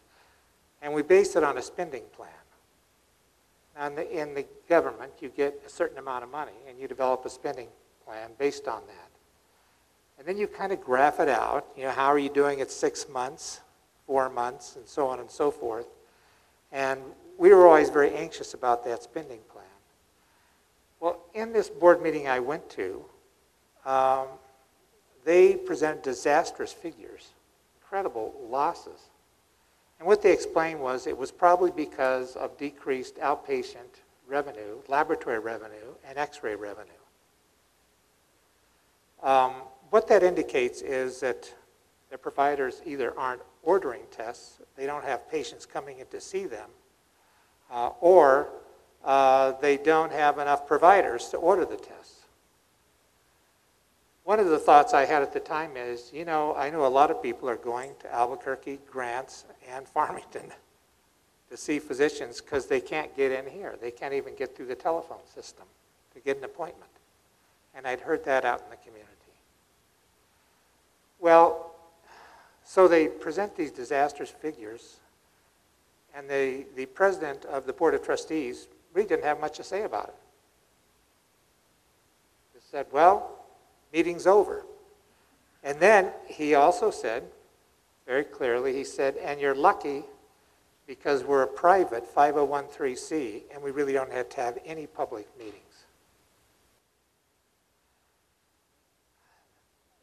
[0.82, 2.30] and we based it on a spending plan.
[3.96, 7.30] The, in the government, you get a certain amount of money, and you develop a
[7.30, 7.68] spending
[8.04, 9.10] plan based on that.
[10.18, 11.66] And then you kind of graph it out.
[11.74, 13.62] You know, how are you doing at six months,
[14.06, 15.86] four months, and so on and so forth.
[16.70, 17.00] And
[17.38, 19.64] we were always very anxious about that spending plan.
[21.00, 23.04] Well, in this board meeting I went to,
[23.86, 24.26] um,
[25.24, 27.30] they presented disastrous figures
[27.94, 29.10] incredible losses.
[30.00, 35.94] And what they explained was it was probably because of decreased outpatient revenue, laboratory revenue,
[36.04, 36.90] and x ray revenue.
[39.22, 39.52] Um,
[39.90, 41.54] what that indicates is that
[42.10, 46.70] the providers either aren't ordering tests, they don't have patients coming in to see them,
[47.70, 48.48] uh, or
[49.04, 52.23] uh, they don't have enough providers to order the tests.
[54.24, 56.88] One of the thoughts I had at the time is, you know, I know a
[56.88, 60.50] lot of people are going to Albuquerque, Grants, and Farmington
[61.50, 63.76] to see physicians because they can't get in here.
[63.80, 65.66] They can't even get through the telephone system
[66.14, 66.90] to get an appointment.
[67.74, 69.10] And I'd heard that out in the community.
[71.20, 71.74] Well,
[72.64, 75.00] so they present these disastrous figures,
[76.16, 79.82] and the, the president of the Board of Trustees really didn't have much to say
[79.82, 80.14] about it.
[82.54, 83.43] He said, well,
[83.94, 84.66] meeting's over.
[85.62, 87.22] And then he also said,
[88.06, 90.02] very clearly, he said, and you're lucky
[90.86, 95.60] because we're a private 5013C and we really don't have to have any public meetings.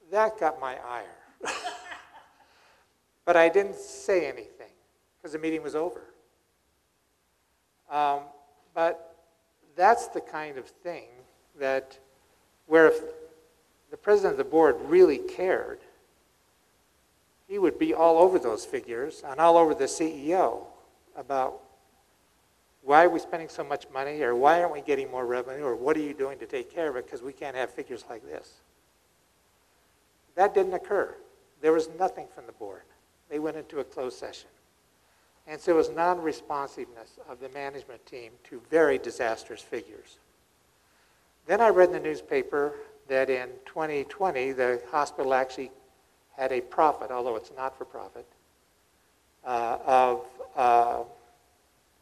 [0.10, 1.54] That got my ire.
[3.26, 4.74] but I didn't say anything
[5.18, 6.02] because the meeting was over.
[7.90, 8.22] Um,
[8.74, 9.18] but
[9.76, 11.08] that's the kind of thing
[11.60, 12.00] that,
[12.66, 13.02] where if
[13.92, 15.80] the president of the board really cared,
[17.48, 20.64] he would be all over those figures and all over the CEO
[21.18, 21.60] about
[22.84, 25.76] why are we spending so much money or why aren't we getting more revenue or
[25.76, 28.24] what are you doing to take care of it because we can't have figures like
[28.26, 28.54] this.
[30.36, 31.14] That didn't occur.
[31.62, 32.84] There was nothing from the board.
[33.30, 34.50] They went into a closed session.
[35.46, 40.18] And so it was non-responsiveness of the management team to very disastrous figures.
[41.46, 42.76] Then I read in the newspaper
[43.12, 45.70] that in 2020, the hospital actually
[46.38, 48.26] had a profit, although it's not for profit,
[49.46, 51.04] uh, of uh,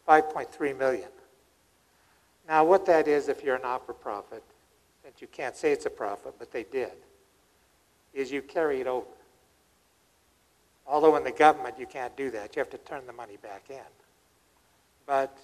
[0.07, 1.09] 5.3 million.
[2.47, 4.43] Now, what that is, if you're a not-for-profit,
[5.03, 6.91] and you can't say it's a profit, but they did,
[8.13, 9.07] is you carry it over.
[10.85, 13.63] Although in the government you can't do that, you have to turn the money back
[13.71, 13.79] in.
[15.07, 15.35] But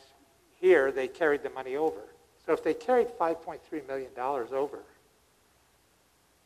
[0.62, 2.02] here they carried the money over.
[2.46, 4.80] So if they carried $5.3 million over,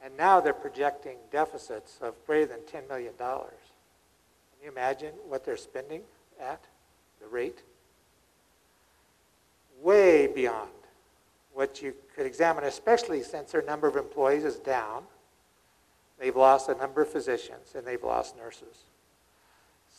[0.04, 5.58] and now they're projecting deficits of greater than $10 million, can you imagine what they're
[5.58, 6.02] spending
[6.40, 6.64] at,
[7.22, 7.64] the rate?
[9.82, 10.70] Way beyond
[11.54, 15.04] what you could examine, especially since their number of employees is down.
[16.20, 18.84] They've lost a number of physicians and they've lost nurses.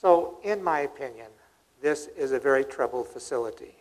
[0.01, 1.27] So, in my opinion,
[1.83, 3.75] this is a very troubled facility.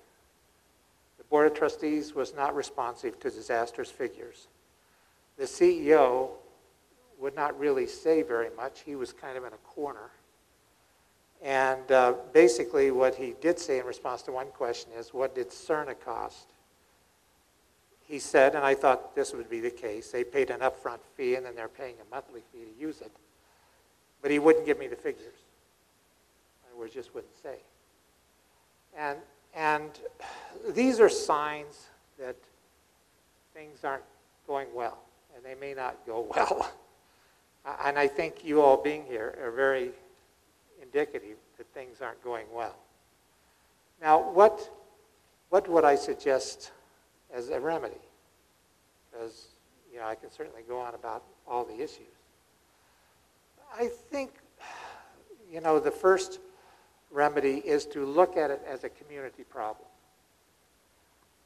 [1.17, 4.47] The Board of Trustees was not responsive to disastrous figures.
[5.39, 6.29] The CEO
[7.19, 8.81] would not really say very much.
[8.81, 10.11] He was kind of in a corner.
[11.41, 15.49] And uh, basically, what he did say in response to one question is, What did
[15.49, 16.49] Cerner cost?
[18.09, 21.35] He said, and I thought this would be the case, they paid an upfront fee
[21.35, 23.11] and then they're paying a monthly fee to use it.
[24.23, 25.35] But he wouldn't give me the figures.
[26.75, 27.57] Words, just wouldn't say.
[28.97, 29.19] And,
[29.53, 29.91] and
[30.69, 32.37] these are signs that
[33.53, 34.03] things aren't
[34.47, 34.97] going well,
[35.39, 36.71] and they may not go well.
[37.85, 39.91] and I think you all being here are very
[40.81, 42.75] indicative that things aren't going well.
[44.01, 44.69] Now, what,
[45.49, 46.71] what would I suggest
[47.33, 47.95] as a remedy?
[49.11, 49.47] Because,
[49.91, 52.07] you know, I can certainly go on about all the issues.
[53.77, 54.31] I think,
[55.51, 56.39] you know, the first
[57.11, 59.87] remedy is to look at it as a community problem.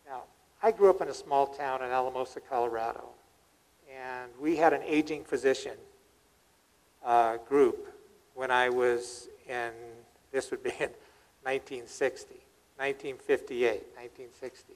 [0.07, 0.23] Now,
[0.61, 3.09] I grew up in a small town in Alamosa, Colorado,
[3.93, 5.77] and we had an aging physician
[7.05, 7.93] uh, group
[8.33, 9.71] when I was in,
[10.31, 10.89] this would be in
[11.43, 12.35] 1960,
[12.77, 14.73] 1958, 1960.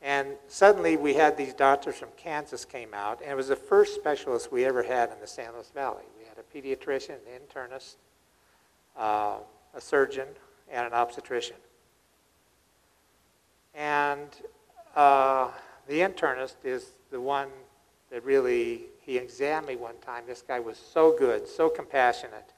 [0.00, 3.96] And suddenly we had these doctors from Kansas came out, and it was the first
[3.96, 6.04] specialist we ever had in the San Luis Valley.
[6.16, 7.96] We had a pediatrician, an internist,
[8.96, 9.38] uh,
[9.74, 10.28] a surgeon,
[10.70, 11.56] and an obstetrician.
[13.74, 14.28] And
[14.94, 15.50] uh,
[15.88, 17.48] the internist is the one
[18.10, 20.24] that really, he examined me one time.
[20.26, 22.52] This guy was so good, so compassionate,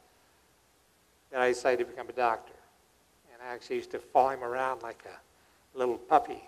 [1.31, 2.55] that I decided to become a doctor.
[3.33, 6.43] And I actually used to follow him around like a little puppy,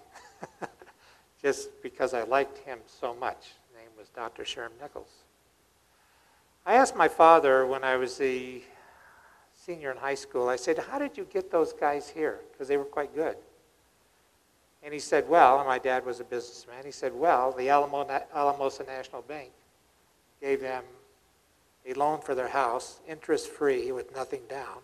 [1.42, 3.38] just because I liked him so much.
[3.38, 4.44] His name was Dr.
[4.44, 5.10] Sherm Nichols.
[6.64, 8.62] I asked my father when I was a
[9.54, 12.40] senior in high school, I said, How did you get those guys here?
[12.52, 13.36] Because they were quite good.
[14.82, 16.84] And he said, Well, and my dad was a businessman.
[16.84, 19.50] He said, Well, the Alamosa National Bank
[20.40, 20.84] gave them
[21.86, 24.78] a loan for their house, interest free, with nothing down.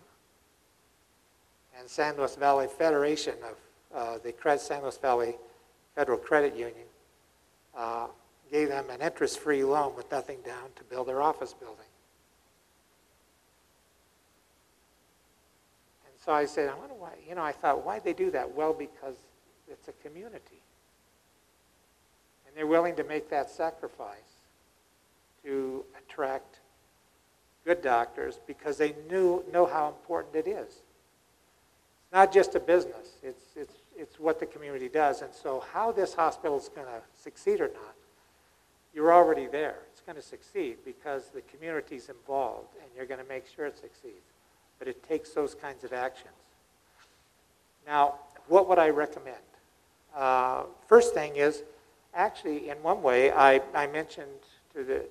[1.77, 3.57] And San Luis Valley Federation of
[3.95, 5.35] uh, the San Luis Valley
[5.95, 6.87] Federal Credit Union
[7.75, 8.07] uh,
[8.51, 11.77] gave them an interest free loan with nothing down to build their office building.
[16.05, 18.53] And so I said, I wonder why, you know, I thought, why'd they do that?
[18.53, 19.15] Well, because
[19.71, 20.61] it's a community.
[22.47, 24.15] And they're willing to make that sacrifice
[25.43, 26.59] to attract
[27.65, 30.67] good doctors because they knew, know how important it is.
[30.67, 35.21] It's not just a business, it's, it's, it's what the community does.
[35.21, 37.95] And so how this hospital is going to succeed or not,
[38.93, 39.75] you're already there.
[39.91, 43.77] It's going to succeed because the community's involved and you're going to make sure it
[43.77, 44.15] succeeds.
[44.79, 46.33] But it takes those kinds of actions.
[47.85, 48.15] Now,
[48.47, 49.37] what would I recommend?
[50.15, 51.63] Uh, first thing is,
[52.13, 54.27] actually, in one way, I, I mentioned
[54.73, 55.05] to the,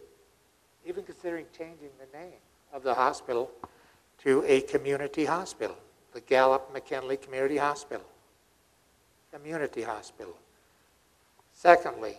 [0.86, 2.40] even considering changing the name
[2.72, 3.50] of the hospital
[4.24, 5.76] to a community hospital,
[6.12, 8.04] the Gallup McKinley Community Hospital.
[9.32, 10.34] Community hospital.
[11.54, 12.16] Secondly,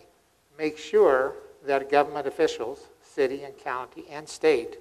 [0.56, 1.34] make sure
[1.66, 4.78] that government officials, city and county and state,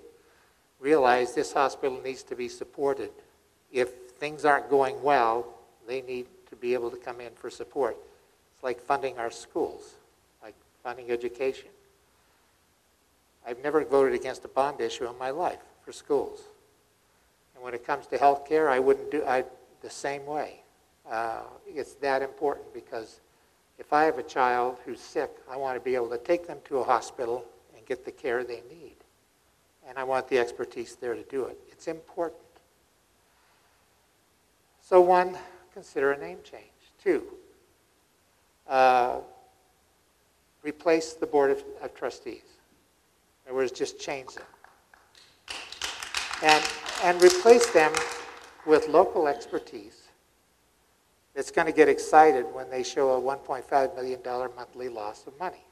[0.80, 3.10] realize this hospital needs to be supported.
[3.72, 3.90] If
[4.20, 5.46] things aren't going well,
[5.88, 7.98] they need to be able to come in for support.
[8.54, 9.94] It's like funding our schools,
[10.44, 11.70] like funding education.
[13.48, 16.42] I've never voted against a bond issue in my life for schools.
[17.56, 19.44] And when it comes to health care, I wouldn't do I,
[19.82, 20.62] the same way.
[21.10, 23.20] Uh, it's that important because
[23.80, 26.60] if I have a child who's sick, I want to be able to take them
[26.66, 27.46] to a hospital
[27.76, 28.96] and get the care they need.
[29.88, 31.58] And I want the expertise there to do it.
[31.72, 32.42] It's important.
[34.84, 35.38] So, one,
[35.80, 36.66] consider a name change.
[37.02, 37.24] Two,
[38.68, 39.20] uh,
[40.62, 42.44] replace the Board of, of Trustees.
[43.46, 44.46] In other words, just change them.
[46.44, 46.64] And,
[47.06, 47.94] and replace them
[48.66, 50.10] with local expertise
[51.34, 54.20] that's going to get excited when they show a $1.5 million
[54.58, 55.64] monthly loss of money.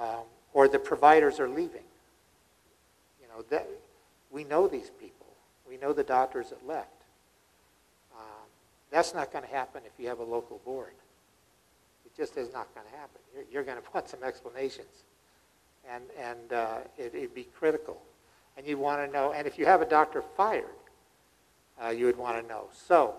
[0.00, 1.84] Um, or the providers are leaving.
[3.20, 3.68] You know, that,
[4.30, 5.26] we know these people.
[5.68, 6.97] We know the doctors that left.
[8.90, 10.92] That's not going to happen if you have a local board.
[12.06, 13.20] It just is not going to happen.
[13.34, 15.04] You're, you're going to want some explanations.
[15.90, 18.00] And, and uh, it, it'd be critical.
[18.56, 20.64] And you want to know, and if you have a doctor fired,
[21.82, 22.64] uh, you would want to know.
[22.72, 23.14] So,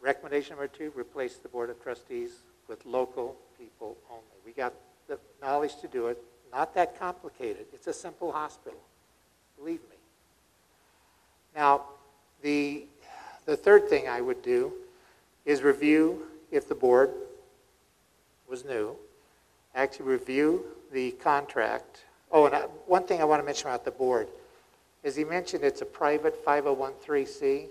[0.00, 2.30] recommendation number two, replace the Board of Trustees
[2.68, 4.22] with local people only.
[4.44, 4.74] We got
[5.08, 6.22] the knowledge to do it.
[6.52, 7.66] Not that complicated.
[7.72, 8.80] It's a simple hospital.
[9.58, 9.96] Believe me.
[11.54, 11.82] Now,
[12.42, 12.84] the,
[13.46, 14.72] the third thing I would do
[15.44, 17.12] is review if the board
[18.48, 18.96] was new,
[19.74, 22.04] actually review the contract.
[22.32, 24.28] Oh, and I, one thing I want to mention about the board
[25.02, 27.62] is he mentioned it's a private 5013C.
[27.62, 27.70] And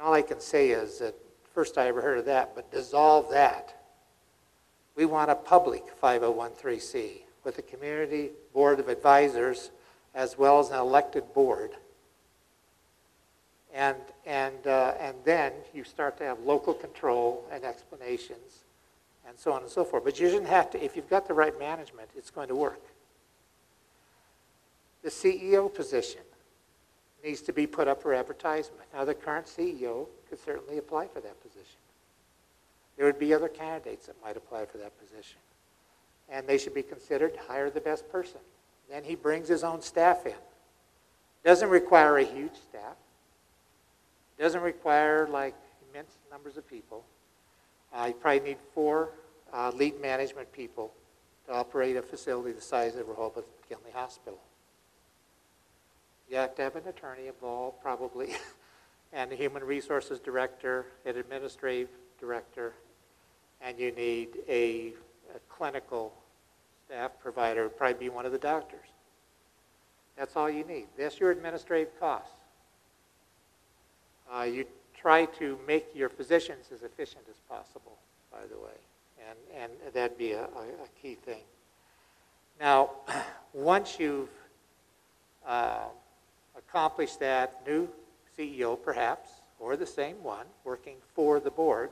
[0.00, 1.14] all I can say is that
[1.54, 3.74] first I ever heard of that, but dissolve that.
[4.96, 9.70] We want a public 5013C with a community board of advisors
[10.14, 11.70] as well as an elected board.
[13.74, 13.96] And,
[14.26, 18.64] and, uh, and then you start to have local control and explanations
[19.26, 20.04] and so on and so forth.
[20.04, 22.82] But you shouldn't have to, if you've got the right management, it's going to work.
[25.02, 26.20] The CEO position
[27.24, 28.82] needs to be put up for advertisement.
[28.92, 31.78] Now, the current CEO could certainly apply for that position.
[32.96, 35.38] There would be other candidates that might apply for that position.
[36.28, 38.40] And they should be considered hire the best person.
[38.90, 40.34] Then he brings his own staff in.
[41.44, 42.96] Doesn't require a huge staff.
[44.38, 45.54] Doesn't require like
[45.90, 47.04] immense numbers of people.
[47.92, 49.10] Uh, you probably need four
[49.52, 50.92] uh, lead management people
[51.46, 54.38] to operate a facility the size of Rehoboth McKinley Hospital.
[56.30, 58.30] You have to have an attorney involved, probably,
[59.12, 62.72] and a human resources director, an administrative director,
[63.60, 64.94] and you need a,
[65.34, 66.14] a clinical
[66.86, 68.86] staff provider, probably be one of the doctors.
[70.16, 70.86] That's all you need.
[70.96, 72.41] That's your administrative costs.
[74.32, 74.64] Uh, you
[74.96, 77.98] try to make your physicians as efficient as possible,
[78.30, 81.42] by the way, and, and that'd be a, a, key thing.
[82.58, 82.90] Now,
[83.52, 84.30] once you've
[85.46, 85.84] uh,
[86.56, 87.88] accomplished that, new
[88.38, 89.28] CEO perhaps,
[89.58, 91.90] or the same one, working for the board,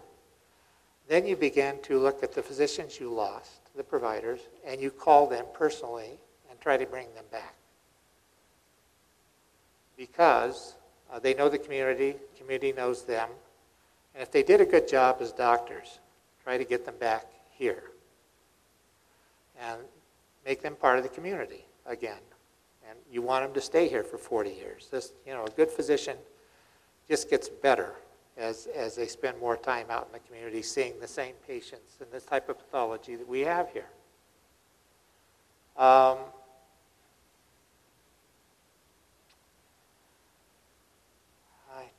[1.09, 5.26] then you begin to look at the physicians you lost, the providers, and you call
[5.26, 6.18] them personally
[6.49, 7.55] and try to bring them back.
[9.97, 10.74] Because
[11.13, 13.29] uh, they know the community, community knows them,
[14.15, 15.99] and if they did a good job as doctors,
[16.43, 17.85] try to get them back here
[19.61, 19.81] and
[20.45, 22.19] make them part of the community again.
[22.89, 24.89] And you want them to stay here for 40 years.
[24.91, 26.17] This, you know, a good physician
[27.09, 27.95] just gets better
[28.37, 32.11] as, as they spend more time out in the community seeing the same patients and
[32.11, 33.87] this type of pathology that we have here.
[35.77, 36.19] Um,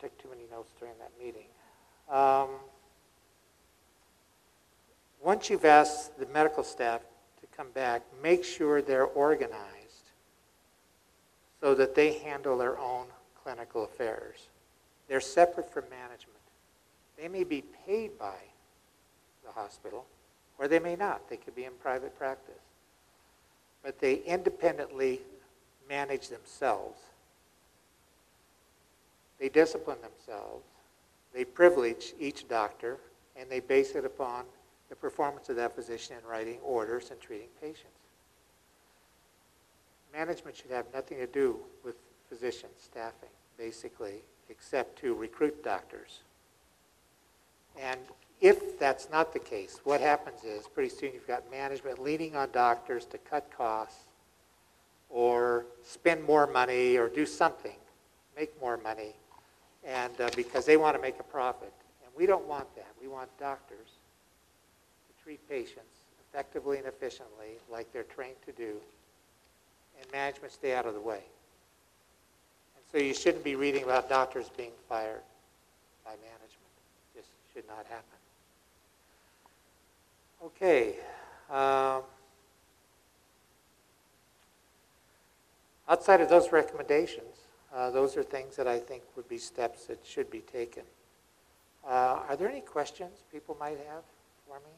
[0.02, 1.46] Took too many notes during that meeting.
[2.10, 2.50] Um,
[5.24, 7.02] once you've asked the medical staff
[7.40, 9.62] to come back, make sure they're organized
[11.62, 13.06] so that they handle their own
[13.44, 14.48] clinical affairs.
[15.08, 16.40] They're separate from management.
[17.16, 18.38] They may be paid by
[19.46, 20.08] the hospital,
[20.58, 21.30] or they may not.
[21.30, 22.56] They could be in private practice.
[23.84, 25.22] But they independently
[25.88, 27.00] manage themselves.
[29.42, 30.64] They discipline themselves.
[31.34, 33.00] They privilege each doctor,
[33.36, 34.46] and they base it upon
[34.90, 37.88] the performance of that physician in writing orders and treating patients.
[40.14, 41.96] Management should have nothing to do with
[42.30, 46.20] physician staffing, basically, except to recruit doctors.
[47.80, 48.00] And
[48.42, 52.52] if that's not the case, what happens is pretty soon you've got management leaning on
[52.52, 54.04] doctors to cut costs
[55.10, 57.78] or spend more money or do something,
[58.36, 59.16] make more money,
[59.86, 61.74] and uh, because they want to make a profit.
[62.04, 62.88] And we don't want that.
[63.02, 63.88] We want doctors
[65.08, 65.86] to treat patients
[66.30, 68.76] effectively and efficiently like they're trained to do,
[70.00, 71.22] and management stay out of the way.
[72.76, 75.22] And so you shouldn't be reading about doctors being fired
[76.06, 76.72] by management.
[77.16, 78.06] Just should not happen.
[80.44, 80.96] Okay.
[81.50, 82.04] Um,
[85.90, 87.31] outside of those recommendations,
[87.74, 90.84] uh, those are things that I think would be steps that should be taken.
[91.86, 94.04] Uh, are there any questions people might have
[94.48, 94.74] for me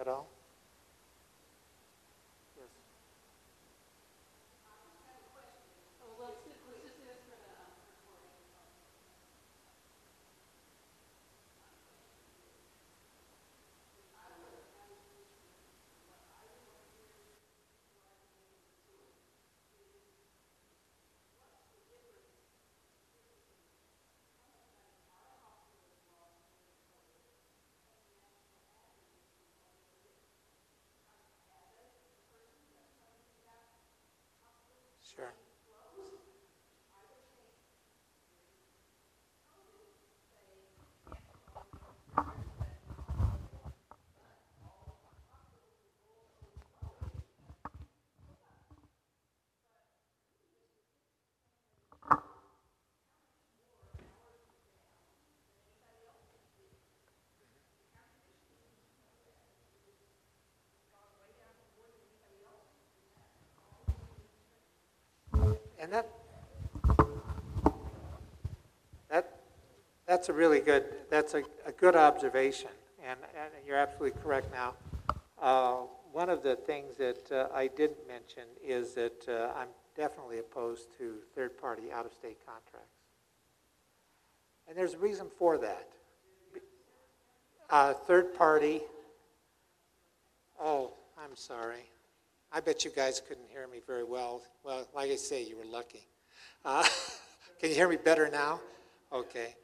[0.00, 0.28] at all?
[2.56, 2.68] Yes.
[35.16, 35.34] Sure.
[65.84, 66.08] And that,
[69.10, 69.40] that,
[70.06, 72.70] that's a really good, that's a, a good observation,
[73.06, 74.72] and, and you're absolutely correct now.
[75.38, 80.38] Uh, one of the things that uh, I didn't mention is that uh, I'm definitely
[80.38, 82.96] opposed to third-party out-of-state contracts.
[84.66, 85.88] And there's a reason for that.
[87.68, 88.80] Uh, third-party,
[90.58, 91.84] oh, I'm sorry.
[92.56, 94.40] I bet you guys couldn't hear me very well.
[94.62, 96.06] Well, like I say, you were lucky.
[96.64, 96.84] Uh,
[97.60, 98.60] can you hear me better now?
[99.12, 99.56] Okay.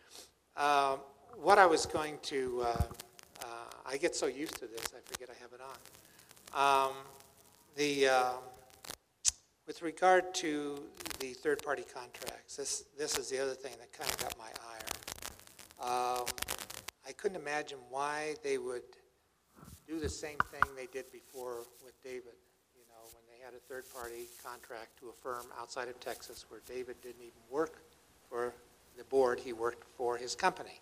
[0.57, 0.99] Um,
[1.41, 2.83] what I was going to, uh,
[3.43, 3.47] uh,
[3.87, 6.89] I get so used to this, I forget I have it on.
[6.89, 6.97] Um,
[7.77, 8.39] the, um,
[9.69, 10.83] with regard to
[11.21, 16.19] the third-party contracts, this, this is the other thing that kind of got my ire.
[16.19, 16.27] Um,
[17.07, 18.83] I couldn't imagine why they would
[19.87, 22.35] do the same thing they did before with David
[22.81, 26.61] you know, when they had a third-party contract to a firm outside of Texas where
[26.69, 27.79] David didn't even work
[28.29, 28.53] for
[28.99, 30.81] the board, he worked for his company.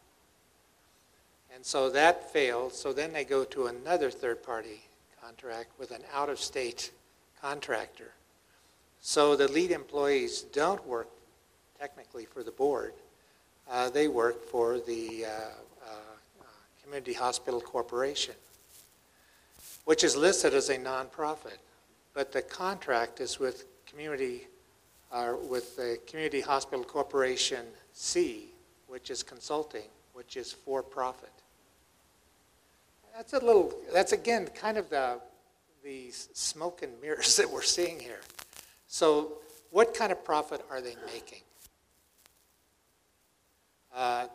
[1.54, 4.82] And so that failed, so then they go to another third-party
[5.22, 6.90] contract with an out-of-state
[7.40, 8.12] contractor.
[9.00, 11.08] So the lead employees don't work
[11.78, 12.92] technically for the board.
[13.70, 15.90] Uh, They work for the uh, uh,
[16.40, 16.44] uh,
[16.82, 18.34] Community Hospital Corporation,
[19.84, 21.58] which is listed as a nonprofit
[22.18, 24.48] but the contract is with community,
[25.12, 28.46] uh, with the Community Hospital Corporation C,
[28.88, 31.30] which is consulting, which is for-profit.
[33.16, 35.20] That's a little, that's again kind of the,
[35.84, 38.20] the smoke and mirrors that we're seeing here.
[38.88, 39.34] So
[39.70, 41.42] what kind of profit are they making?
[43.94, 44.26] Uh,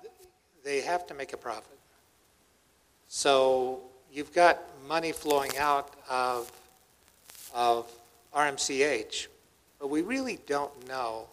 [0.64, 1.78] they have to make a profit.
[3.10, 6.50] So you've got money flowing out of
[7.54, 7.92] of
[8.36, 9.28] RMCH,
[9.80, 11.28] but we really don't know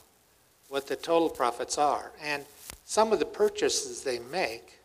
[0.68, 2.12] what the total profits are.
[2.22, 2.44] And
[2.84, 4.78] some of the purchases they make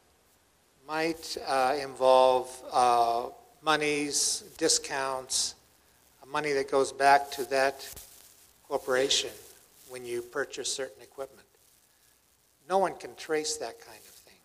[0.88, 3.28] might uh, involve uh,
[3.64, 5.56] monies, discounts,
[6.36, 7.88] money that goes back to that
[8.68, 9.30] corporation
[9.88, 11.48] when you purchase certain equipment.
[12.68, 14.42] No one can trace that kind of thing.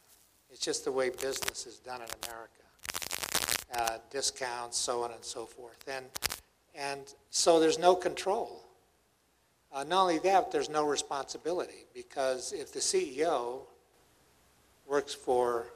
[0.53, 2.53] It's just the way business is done in America.
[3.75, 5.83] Uh, discounts, so on and so forth.
[5.89, 6.07] And
[6.81, 8.65] and so there's no control.
[9.73, 13.61] Uh, Not only that, there's no responsibility, because if the CEO
[14.89, 15.67] works for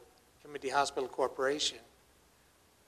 [0.43, 1.79] Community Hospital Corporation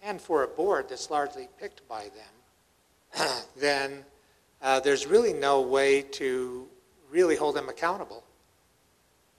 [0.03, 4.05] and for a board that's largely picked by them, then
[4.63, 6.67] uh, there's really no way to
[7.11, 8.25] really hold them accountable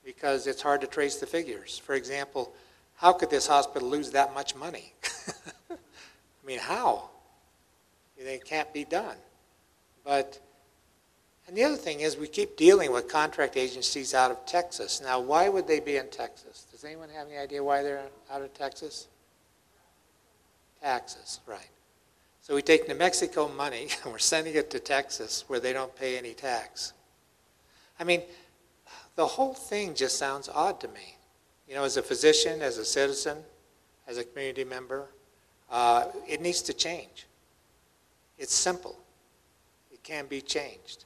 [0.06, 1.78] because it's hard to trace the figures.
[1.80, 2.54] For example,
[2.96, 4.94] how could this hospital lose that much money?
[5.72, 5.76] I
[6.46, 7.10] mean, how?
[8.18, 9.16] It can't be done.
[10.04, 10.40] But,
[11.48, 15.02] and the other thing is, we keep dealing with contract agencies out of Texas.
[15.02, 16.66] Now, why would they be in Texas?
[16.72, 19.08] Does anyone have any idea why they're out of Texas?
[20.82, 21.70] Taxes, right.
[22.42, 25.94] So we take New Mexico money and we're sending it to Texas where they don't
[25.96, 26.94] pay any tax.
[28.00, 28.22] I mean,
[29.16, 31.18] the whole thing just sounds odd to me.
[31.68, 33.40] You know, as a physician, as a citizen,
[34.08, 35.10] as a community member,
[35.70, 37.27] uh, it needs to change.
[38.38, 38.98] It's simple.
[39.92, 41.06] It can be changed.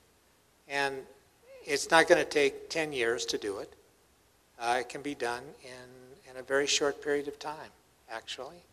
[0.68, 0.96] And
[1.66, 3.74] it's not going to take 10 years to do it.
[4.60, 7.72] Uh, it can be done in, in a very short period of time,
[8.12, 8.64] actually.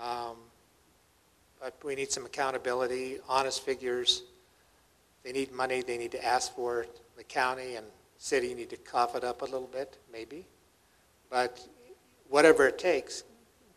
[0.00, 0.36] Um,
[1.60, 4.22] but we need some accountability, honest figures.
[5.24, 7.00] They need money, they need to ask for it.
[7.18, 7.86] The county and
[8.16, 10.46] city need to cough it up a little bit, maybe.
[11.28, 11.60] But
[12.28, 13.24] whatever it takes,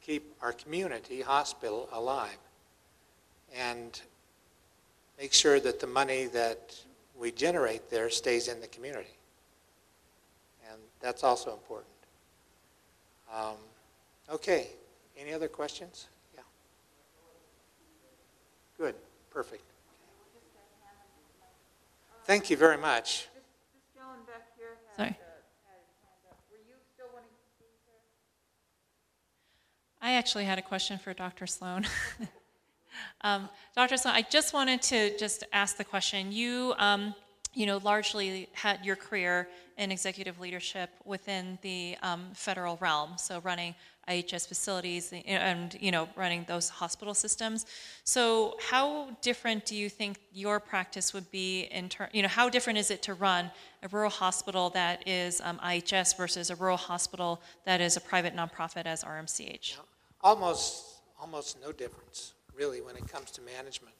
[0.01, 2.37] keep our community hospital alive.
[3.55, 4.01] And
[5.19, 6.75] make sure that the money that
[7.15, 9.15] we generate there stays in the community.
[10.69, 11.87] And that's also important.
[13.33, 13.55] Um,
[14.29, 14.67] okay,
[15.17, 16.07] any other questions?
[16.35, 16.41] Yeah.
[18.77, 18.95] Good,
[19.29, 19.63] perfect.
[22.25, 23.27] Thank you very much.
[23.33, 23.43] This
[23.95, 25.07] gentleman back here had, Sorry.
[25.09, 25.19] had his
[25.67, 26.39] hand up.
[26.49, 27.91] Were you still wanting to speak, sir?
[30.01, 31.45] I actually had a question for Dr.
[31.47, 31.85] Sloan.
[33.21, 33.97] um, Dr.
[33.97, 36.31] Sloan, I just wanted to just ask the question.
[36.31, 37.15] You, um,
[37.53, 43.39] you know, largely had your career in executive leadership within the um, federal realm, so
[43.41, 43.75] running
[44.07, 47.65] IHS facilities and you know running those hospital systems.
[48.03, 52.49] So, how different do you think your practice would be in terms, you know how
[52.49, 53.49] different is it to run
[53.81, 58.35] a rural hospital that is um, IHS versus a rural hospital that is a private
[58.35, 59.77] nonprofit as RMCH?
[60.21, 63.95] Almost, almost no difference, really, when it comes to management.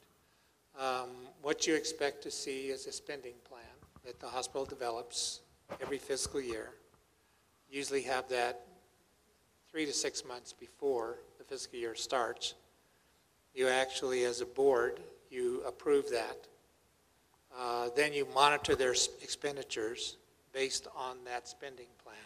[0.78, 1.10] Um,
[1.42, 5.40] What you expect to see is a spending plan that the hospital develops
[5.80, 6.70] every fiscal year.
[7.70, 8.66] Usually have that
[9.70, 12.54] three to six months before the fiscal year starts.
[13.54, 15.00] You actually, as a board,
[15.30, 16.48] you approve that.
[17.56, 20.16] Uh, Then you monitor their expenditures
[20.52, 22.16] based on that spending plan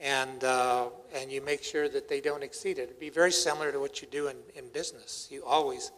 [0.00, 2.82] and, uh, and you make sure that they don't exceed it.
[2.82, 5.28] It'd be very similar to what you do in, in business.
[5.30, 5.90] You always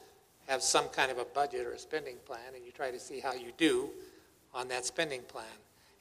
[0.46, 3.20] have some kind of a budget or a spending plan, and you try to see
[3.20, 3.90] how you do
[4.54, 5.44] on that spending plan.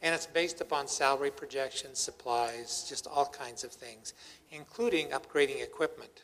[0.02, 4.14] And it's based upon salary projections, supplies, just all kinds of things,
[4.52, 6.24] including upgrading equipment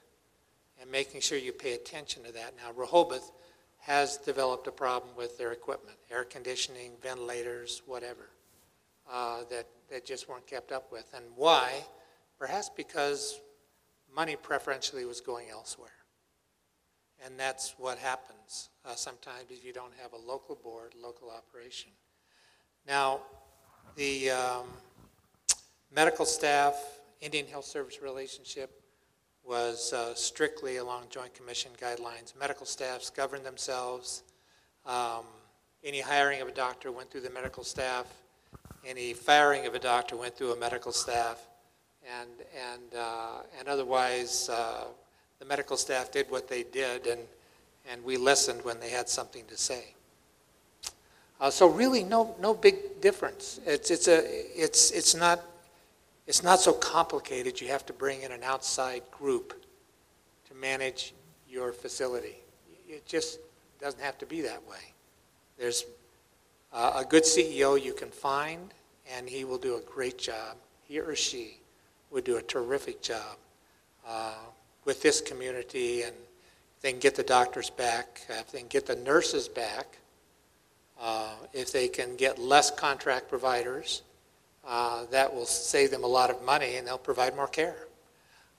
[0.79, 2.53] and making sure you pay attention to that.
[2.55, 3.31] Now, Rehoboth
[3.79, 8.29] has developed a problem with their equipment, air conditioning, ventilators, whatever
[9.11, 11.05] uh, that, that just weren't kept up with.
[11.15, 11.85] And why?
[12.39, 13.39] Perhaps because
[14.13, 15.89] money preferentially was going elsewhere.
[17.25, 21.91] And that's what happens uh, sometimes if you don't have a local board, local operation.
[22.87, 23.21] Now,
[23.95, 24.67] the um,
[25.93, 26.75] medical staff,
[27.21, 28.81] Indian Health Service relationship
[29.45, 32.37] was uh, strictly along Joint Commission guidelines.
[32.37, 34.23] Medical staffs governed themselves.
[34.85, 35.25] Um,
[35.83, 38.07] Any hiring of a doctor went through the medical staff
[38.85, 41.47] any firing of a doctor went through a medical staff,
[42.19, 42.29] and,
[42.73, 44.85] and, uh, and otherwise, uh,
[45.39, 47.21] the medical staff did what they did, and,
[47.89, 49.93] and we listened when they had something to say.
[51.39, 53.59] Uh, so really, no, no big difference.
[53.65, 54.21] It's, it's, a,
[54.57, 55.41] it's, it's, not,
[56.27, 57.59] it's not so complicated.
[57.59, 59.65] You have to bring in an outside group
[60.47, 61.13] to manage
[61.49, 62.37] your facility.
[62.87, 63.39] It just
[63.81, 64.93] doesn't have to be that way.
[65.57, 65.85] There's
[66.73, 68.73] uh, a good CEO you can find,
[69.15, 70.57] and he will do a great job.
[70.87, 71.57] He or she
[72.11, 73.37] would do a terrific job
[74.07, 74.35] uh,
[74.85, 76.15] with this community, and
[76.81, 79.97] they can get the doctors back, if they can get the nurses back,
[80.99, 84.01] uh, if they can get less contract providers,
[84.65, 87.87] uh, that will save them a lot of money, and they'll provide more care.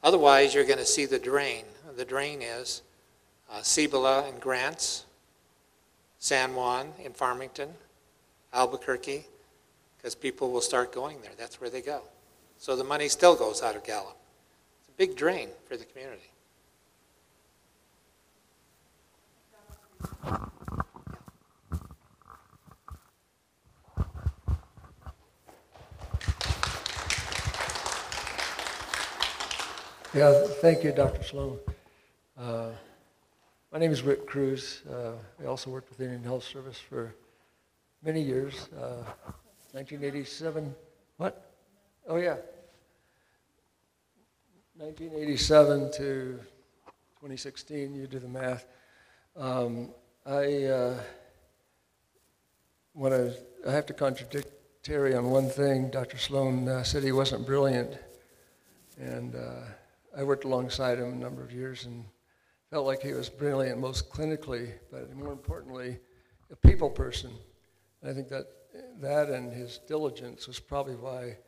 [0.02, 1.64] Otherwise, you're going to see the drain.
[1.96, 2.82] The drain is
[3.50, 5.06] uh, Cibola and Grants,
[6.18, 7.70] San Juan in Farmington,
[8.55, 9.26] Albuquerque,
[9.96, 11.32] because people will start going there.
[11.36, 12.02] That's where they go.
[12.59, 14.16] So the money still goes out of Gallup.
[14.80, 16.22] It's a big drain for the community.
[30.14, 31.24] Yeah, thank you, Dr.
[31.24, 31.59] Sloan.
[32.38, 32.68] Uh,
[33.72, 34.82] my name is Rick Cruz.
[34.88, 37.12] Uh, I also worked with Indian Health Service for
[38.05, 39.02] many years, uh,
[39.72, 40.74] 1987,
[41.16, 41.50] what?
[42.07, 42.36] Oh, yeah.
[44.76, 46.38] 1987 to
[47.20, 48.66] 2016, you do the math.
[49.36, 49.88] Um,
[50.26, 51.00] I uh,
[52.92, 53.34] want to,
[53.66, 54.48] I have to contradict
[54.82, 55.90] Terry on one thing.
[55.90, 56.18] Dr.
[56.18, 57.96] Sloan uh, said he wasn't brilliant.
[59.00, 59.62] And uh,
[60.16, 62.05] I worked alongside him a number of years and
[62.70, 65.98] felt like he was brilliant, most clinically, but more importantly,
[66.50, 67.30] a people person.
[68.05, 68.46] And I think that
[69.00, 71.38] that and his diligence was probably why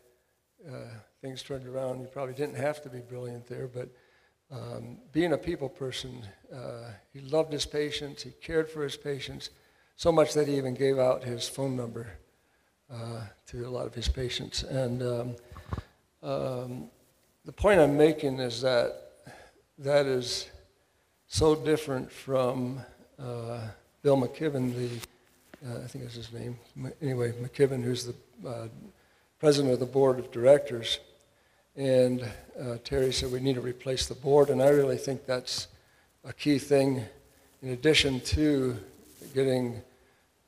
[0.67, 0.89] uh,
[1.21, 2.01] things turned around.
[2.01, 3.91] He probably didn't have to be brilliant there, but
[4.51, 9.51] um, being a people person, uh, he loved his patients, he cared for his patients,
[9.97, 12.09] so much that he even gave out his phone number
[12.91, 14.63] uh, to a lot of his patients.
[14.63, 15.37] And um,
[16.23, 16.91] um,
[17.45, 19.13] the point I'm making is that
[19.79, 20.49] that is
[21.27, 22.81] so different from
[23.19, 23.61] uh,
[24.03, 24.89] Bill McKibben, the,
[25.67, 26.59] uh, I think that's his name,
[27.03, 28.15] anyway, McKibben, who's the
[28.49, 28.69] uh,
[29.41, 31.01] president of the board of directors.
[31.77, 32.23] And
[32.59, 35.69] uh, Terry said we need to replace the board, and I really think that's
[36.25, 37.05] a key thing
[37.63, 38.77] in addition to
[39.35, 39.83] getting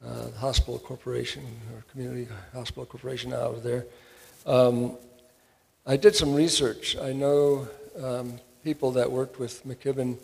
[0.04, 1.44] uh, the hospital corporation
[1.74, 3.86] or community hospital corporation out of there.
[4.46, 4.96] Um,
[5.86, 6.96] I did some research.
[6.96, 7.66] I know
[8.02, 10.16] um, people that worked with McKibben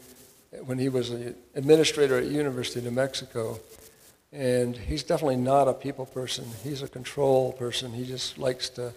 [0.64, 3.59] when he was an administrator at University of New Mexico,
[4.35, 6.45] and he's definitely not a people person.
[6.64, 7.93] He's a control person.
[7.93, 8.93] He just likes to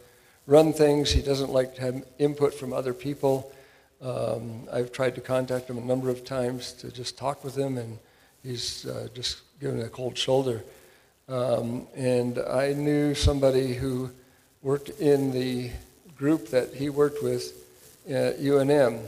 [0.47, 1.11] run things.
[1.11, 3.51] He doesn't like to have input from other people.
[4.01, 7.77] Um, I've tried to contact him a number of times to just talk with him,
[7.77, 7.99] and
[8.41, 10.63] he's uh, just given a cold shoulder.
[11.29, 14.09] Um, and I knew somebody who
[14.63, 15.69] worked in the
[16.17, 17.53] group that he worked with
[18.09, 19.05] at UNM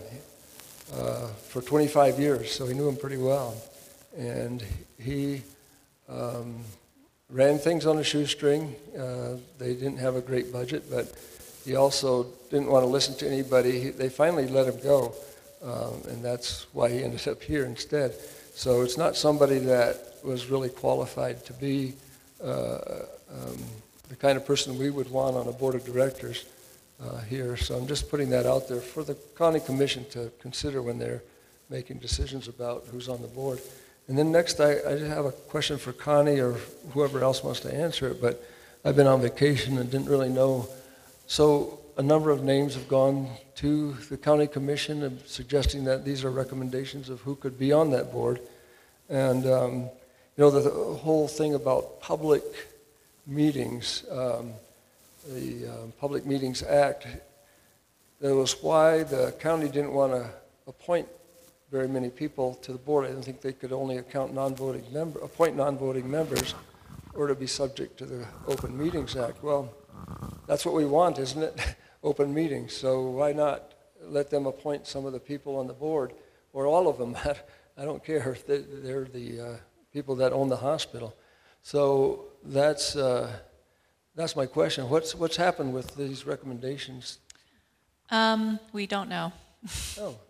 [0.93, 3.55] uh, for 25 years, so he knew him pretty well.
[4.17, 4.63] And
[4.99, 5.43] he
[6.09, 6.63] um,
[7.29, 8.75] ran things on a shoestring.
[8.97, 11.13] Uh, they didn't have a great budget, but
[11.65, 13.79] he also didn't want to listen to anybody.
[13.79, 15.13] He, they finally let him go,
[15.61, 18.13] um, and that's why he ended up here instead.
[18.55, 21.93] So it's not somebody that was really qualified to be
[22.43, 23.57] uh, um,
[24.09, 26.45] the kind of person we would want on a board of directors
[27.01, 27.55] uh, here.
[27.55, 31.23] So I'm just putting that out there for the county commission to consider when they're
[31.69, 33.59] making decisions about who's on the board.
[34.09, 36.53] And then next, I, I have a question for Connie or
[36.93, 38.43] whoever else wants to answer it, but
[38.83, 40.67] I've been on vacation and didn't really know.
[41.27, 46.31] So a number of names have gone to the county commission suggesting that these are
[46.31, 48.41] recommendations of who could be on that board.
[49.09, 49.89] And, um, you
[50.37, 52.41] know, the, the whole thing about public
[53.27, 54.53] meetings, um,
[55.27, 57.05] the um, Public Meetings Act,
[58.21, 60.31] that was why the county didn't want to
[60.65, 61.07] appoint
[61.71, 63.05] very many people to the board.
[63.05, 66.55] I didn't think they could only account non-voting member, appoint non-voting members
[67.13, 69.43] or to be subject to the Open Meetings Act.
[69.43, 69.71] Well,
[70.47, 71.75] that's what we want, isn't it?
[72.03, 72.73] Open meetings.
[72.73, 76.13] So why not let them appoint some of the people on the board
[76.53, 77.15] or all of them?
[77.77, 78.37] I don't care.
[78.47, 79.55] They- They're the uh,
[79.93, 81.15] people that own the hospital.
[81.61, 83.31] So that's, uh,
[84.15, 84.89] that's my question.
[84.89, 87.19] What's, what's happened with these recommendations?
[88.11, 89.33] Um, we don't know.
[89.99, 90.15] Oh,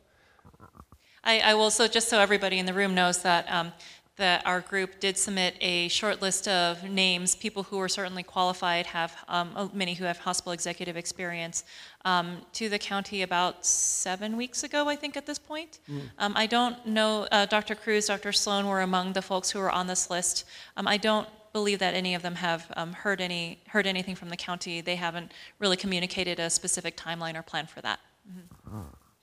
[1.24, 3.72] I, I will, so just so everybody in the room knows that, um,
[4.18, 8.86] that our group did submit a short list of names, people who are certainly qualified,
[8.88, 11.64] have, um, oh, many who have hospital executive experience,
[12.06, 15.80] um, to the county about seven weeks ago, I think, at this point.
[16.18, 17.76] Um, I don't know, uh, Dr.
[17.76, 18.32] Cruz, Dr.
[18.34, 20.46] Sloan were among the folks who were on this list.
[20.76, 24.30] Um, I don't believe that any of them have um, heard any, heard anything from
[24.30, 24.82] the county.
[24.82, 28.00] They haven't really communicated a specific timeline or plan for that.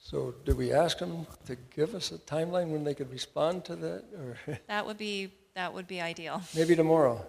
[0.09, 3.75] So did we ask them to give us a timeline when they could respond to
[3.75, 4.05] that?
[4.17, 6.43] Or That would be, that would be ideal.
[6.55, 7.27] maybe tomorrow?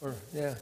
[0.00, 0.54] Or, yeah.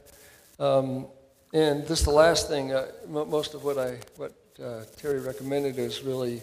[0.59, 1.07] Um,
[1.53, 5.79] and this the last thing, uh, mo- most of what I, what uh, Terry recommended
[5.79, 6.41] is really,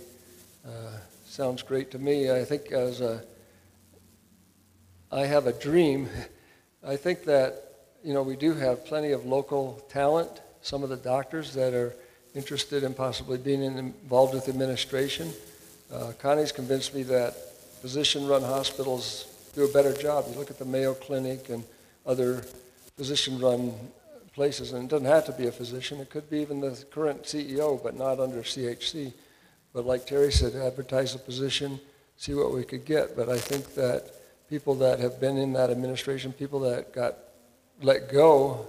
[0.66, 0.96] uh,
[1.26, 2.30] sounds great to me.
[2.30, 3.22] I think as a,
[5.12, 6.08] I have a dream.
[6.82, 10.96] I think that, you know, we do have plenty of local talent, some of the
[10.96, 11.94] doctors that are
[12.34, 15.32] interested in possibly being in- involved with administration.
[15.92, 17.34] Uh, Connie's convinced me that
[17.80, 20.24] physician-run hospitals do a better job.
[20.30, 21.64] You look at the Mayo Clinic and
[22.04, 22.44] other
[22.96, 23.72] physician-run
[24.34, 26.00] places, and it doesn't have to be a physician.
[26.00, 29.12] It could be even the current CEO, but not under CHC.
[29.72, 31.80] But like Terry said, advertise a position,
[32.16, 33.16] see what we could get.
[33.16, 34.12] But I think that
[34.48, 37.16] people that have been in that administration, people that got
[37.82, 38.68] let go,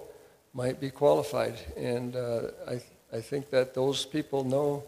[0.53, 1.55] might be qualified.
[1.76, 2.82] And uh, I,
[3.16, 4.84] I think that those people know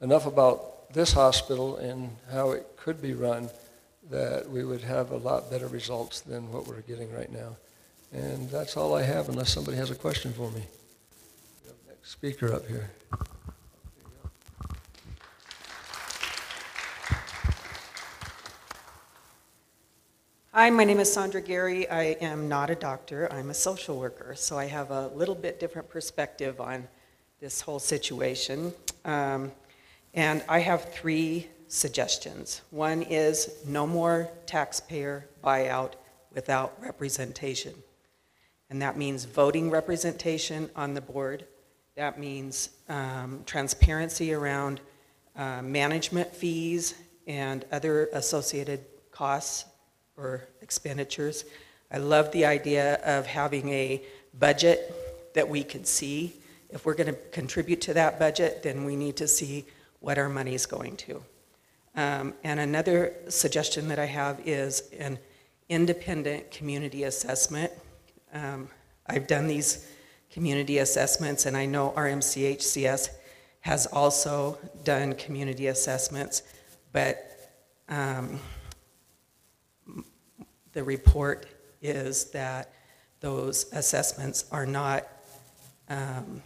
[0.00, 3.50] enough about this hospital and how it could be run,
[4.08, 7.56] that we would have a lot better results than what we're getting right now.
[8.12, 10.62] And that's all I have unless somebody has a question for me.
[11.88, 12.88] Next speaker up here.
[20.52, 21.90] Hi, my name is Sandra Gary.
[21.90, 25.58] I am not a doctor, I'm a social worker, so I have a little bit
[25.58, 26.86] different perspective on
[27.42, 28.72] this whole situation.
[29.04, 29.50] Um,
[30.14, 32.62] and I have three suggestions.
[32.70, 35.94] One is no more taxpayer buyout
[36.32, 37.74] without representation.
[38.70, 41.44] And that means voting representation on the board.
[41.96, 44.80] That means um, transparency around
[45.34, 46.94] uh, management fees
[47.26, 49.64] and other associated costs
[50.16, 51.44] or expenditures.
[51.90, 54.00] I love the idea of having a
[54.38, 54.94] budget
[55.34, 56.36] that we can see.
[56.72, 59.66] If we're going to contribute to that budget, then we need to see
[60.00, 61.22] what our money is going to.
[61.94, 65.18] Um, and another suggestion that I have is an
[65.68, 67.70] independent community assessment.
[68.32, 68.68] Um,
[69.06, 69.86] I've done these
[70.30, 73.10] community assessments, and I know RMCHCS
[73.60, 76.42] has also done community assessments,
[76.92, 77.52] but
[77.88, 78.40] um,
[80.72, 81.46] the report
[81.80, 82.72] is that
[83.20, 85.06] those assessments are not,
[85.88, 86.42] um,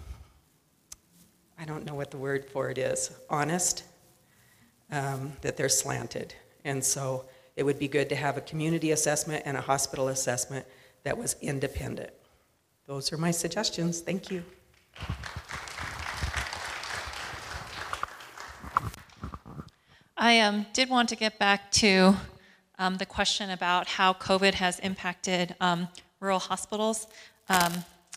[1.59, 3.85] I don't know what the word for it is, honest,
[4.91, 6.35] um, that they're slanted.
[6.65, 7.25] And so
[7.57, 10.67] it would be good to have a community assessment and a hospital assessment
[11.05, 12.11] that was independent.
[12.87, 14.01] Those are my suggestions.
[14.01, 14.45] Thank you.
[20.17, 22.17] I um, did want to get back to
[22.79, 25.89] um, the question about how COVID has impacted um,
[26.21, 27.07] rural hospitals.
[27.49, 27.73] Um,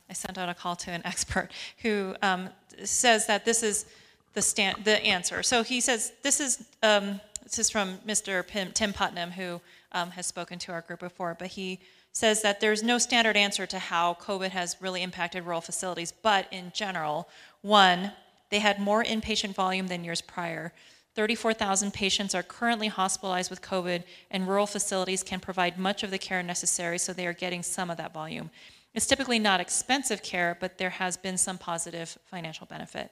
[0.09, 1.49] I sent out a call to an expert
[1.81, 2.49] who um,
[2.87, 3.85] says that this is
[4.33, 5.43] the, stand, the answer.
[5.43, 8.45] So he says this is um, this is from Mr.
[8.45, 9.59] Pim, Tim Putnam, who
[9.91, 11.79] um, has spoken to our group before, but he
[12.11, 16.11] says that there's no standard answer to how COVID has really impacted rural facilities.
[16.11, 17.27] But in general,
[17.61, 18.11] one,
[18.49, 20.73] they had more inpatient volume than years prior.
[21.15, 26.17] 34,000 patients are currently hospitalized with COVID, and rural facilities can provide much of the
[26.17, 28.49] care necessary, so they are getting some of that volume.
[28.93, 33.11] It's typically not expensive care, but there has been some positive financial benefit.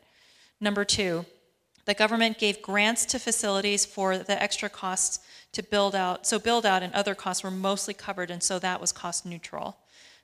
[0.59, 1.25] Number two,
[1.85, 5.19] the government gave grants to facilities for the extra costs
[5.53, 8.81] to build out, so build out and other costs were mostly covered, and so that
[8.81, 9.77] was cost neutral.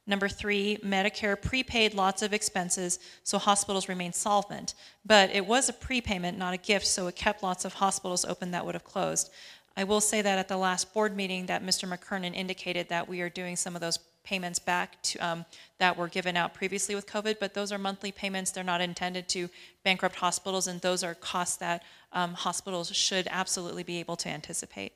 [0.05, 4.73] Number three, Medicare prepaid lots of expenses, so hospitals remained solvent.
[5.05, 8.51] But it was a prepayment, not a gift, so it kept lots of hospitals open
[8.51, 9.29] that would have closed.
[9.77, 11.87] I will say that at the last board meeting that Mr.
[11.87, 15.45] McKernan indicated that we are doing some of those payments back to, um,
[15.79, 18.51] that were given out previously with COVID, but those are monthly payments.
[18.51, 19.49] They're not intended to
[19.83, 24.93] bankrupt hospitals, and those are costs that um, hospitals should absolutely be able to anticipate.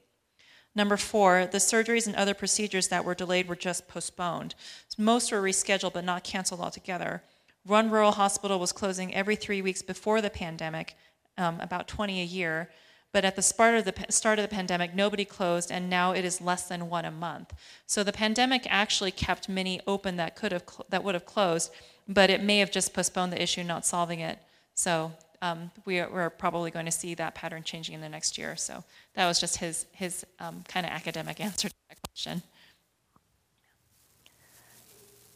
[0.75, 4.53] Number four, the surgeries and other procedures that were delayed were just postponed.
[4.97, 7.23] Most were rescheduled but not canceled altogether.
[7.65, 10.95] One rural hospital was closing every three weeks before the pandemic,
[11.37, 12.69] um, about 20 a year.
[13.13, 16.25] But at the start of the start of the pandemic, nobody closed, and now it
[16.25, 17.53] is less than one a month.
[17.85, 21.71] So the pandemic actually kept many open that could have that would have closed,
[22.07, 24.39] but it may have just postponed the issue, not solving it.
[24.73, 28.37] So um, we are, we're probably going to see that pattern changing in the next
[28.37, 28.55] year.
[28.55, 28.83] So
[29.13, 32.41] that was just his, his um, kind of academic answer to that question.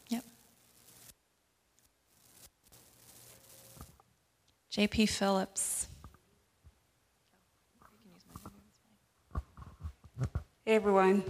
[0.10, 0.24] Yep.
[4.72, 5.88] JP Phillips.
[10.64, 11.24] Hey, everyone.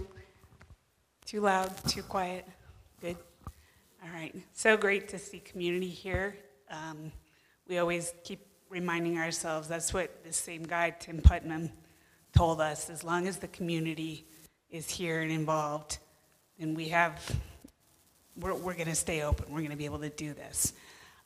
[1.24, 2.46] Too loud, too quiet.
[3.00, 3.16] Good.
[4.04, 4.36] All right.
[4.52, 6.36] So great to see community here.
[6.70, 7.10] Um,
[7.66, 11.70] we always keep reminding ourselves that's what the same guy, Tim Putnam,
[12.36, 12.90] told us.
[12.90, 14.26] As long as the community
[14.68, 15.96] is here and involved,
[16.58, 17.18] then we have,
[18.36, 19.46] we're, we're going to stay open.
[19.48, 20.74] We're going to be able to do this.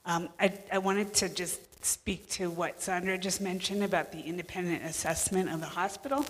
[0.04, 4.84] Um, I, I wanted to just speak to what Sandra just mentioned about the independent
[4.84, 6.24] assessment of the hospital.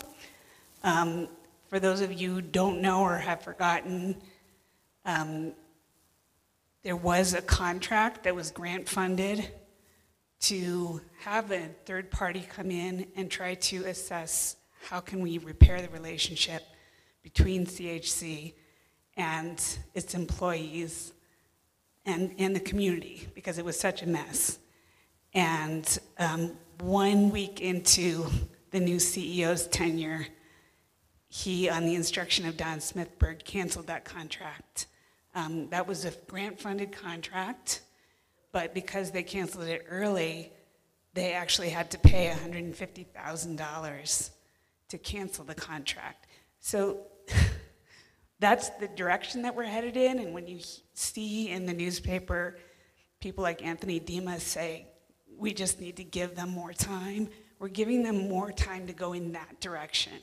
[0.82, 1.28] Um,
[1.68, 4.16] for those of you who don't know or have forgotten,
[5.04, 5.52] um,
[6.82, 9.48] there was a contract that was grant funded
[10.38, 14.56] to have a third party come in and try to assess
[14.88, 16.62] how can we repair the relationship
[17.22, 18.52] between CHC
[19.16, 19.60] and
[19.94, 21.12] its employees
[22.04, 24.58] and, and the community because it was such a mess.
[25.34, 28.26] And um, one week into
[28.70, 30.26] the new CEO's tenure,
[31.45, 34.87] he, on the instruction of Don Smithberg, canceled that contract.
[35.34, 37.82] Um, that was a grant funded contract
[38.57, 40.51] but because they canceled it early,
[41.12, 44.30] they actually had to pay $150,000
[44.89, 46.26] to cancel the contract.
[46.59, 47.01] So
[48.39, 50.20] that's the direction that we're headed in.
[50.20, 50.61] And when you
[50.95, 52.57] see in the newspaper
[53.20, 54.87] people like Anthony Dima say,
[55.37, 57.28] we just need to give them more time,
[57.59, 60.14] we're giving them more time to go in that direction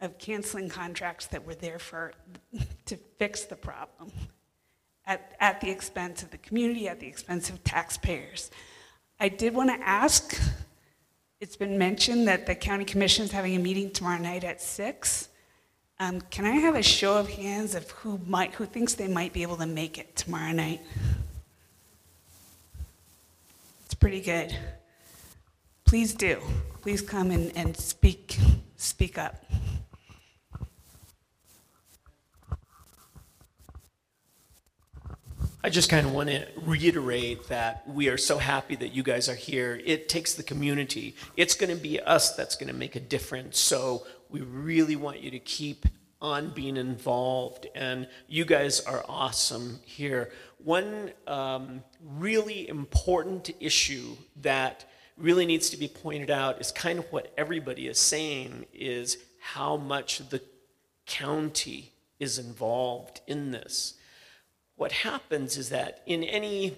[0.00, 2.12] of canceling contracts that were there for
[2.84, 4.12] to fix the problem
[5.06, 8.50] at, at the expense of the community, at the expense of taxpayers.
[9.18, 10.38] I did want to ask,
[11.40, 15.28] it's been mentioned that the county commission is having a meeting tomorrow night at six.
[15.98, 19.32] Um, can I have a show of hands of who might, who thinks they might
[19.32, 20.82] be able to make it tomorrow night?
[23.86, 24.54] It's pretty good.
[25.86, 26.42] Please do.
[26.82, 28.36] Please come and, and speak,
[28.76, 29.46] speak up.
[35.66, 39.28] I just kind of want to reiterate that we are so happy that you guys
[39.28, 39.80] are here.
[39.84, 41.16] It takes the community.
[41.36, 43.58] It's going to be us that's going to make a difference.
[43.58, 45.84] So we really want you to keep
[46.22, 47.66] on being involved.
[47.74, 50.30] And you guys are awesome here.
[50.62, 54.84] One um, really important issue that
[55.16, 59.76] really needs to be pointed out is kind of what everybody is saying is how
[59.76, 60.40] much the
[61.06, 61.90] county
[62.20, 63.94] is involved in this
[64.76, 66.76] what happens is that in any,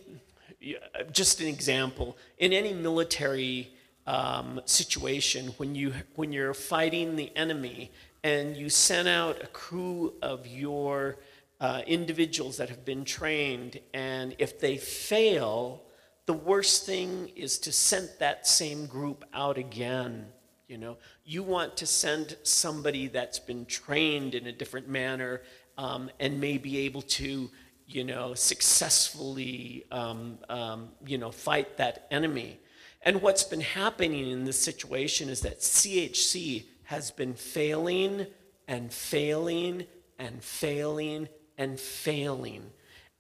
[1.12, 3.72] just an example, in any military
[4.06, 7.90] um, situation, when, you, when you're fighting the enemy
[8.22, 11.16] and you send out a crew of your
[11.60, 15.82] uh, individuals that have been trained, and if they fail,
[16.26, 20.26] the worst thing is to send that same group out again.
[20.68, 25.42] You know, you want to send somebody that's been trained in a different manner
[25.78, 27.50] um, and may be able to
[27.88, 32.60] you know, successfully, um, um, you know, fight that enemy.
[33.02, 38.26] And what's been happening in this situation is that CHC has been failing
[38.66, 39.86] and failing
[40.18, 42.70] and failing and failing.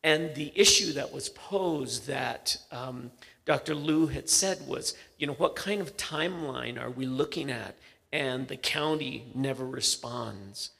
[0.04, 3.10] And the issue that was posed that um,
[3.46, 3.74] Dr.
[3.74, 7.74] Liu had said was, you know, what kind of timeline are we looking at?
[8.12, 10.70] And the county never responds.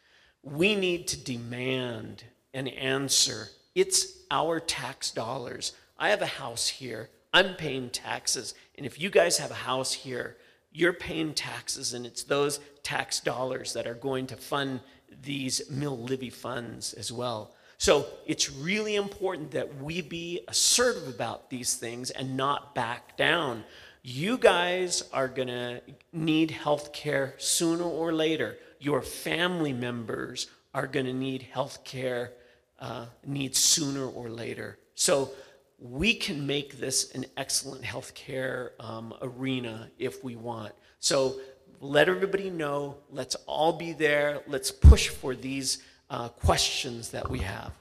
[0.43, 5.73] We need to demand an answer it's our tax dollars.
[5.99, 7.11] I have a house here.
[7.33, 8.55] I'm paying taxes.
[8.77, 10.37] And if you guys have a house here,
[10.73, 14.81] you're paying taxes, and it's those tax dollars that are going to fund
[15.23, 17.55] these Mill Levy funds as well.
[17.79, 23.65] So it's really important that we be assertive about these things and not back down.
[24.03, 25.81] You guys are going to
[26.13, 28.59] need health care sooner or later.
[28.81, 32.33] Your family members are going to need health care
[32.79, 34.79] uh, needs sooner or later.
[34.95, 35.31] So
[35.79, 40.73] we can make this an excellent healthcare um, arena if we want.
[40.99, 41.41] So
[41.81, 42.97] let everybody know.
[43.11, 44.43] Let's all be there.
[44.47, 47.73] Let's push for these uh, questions that we have.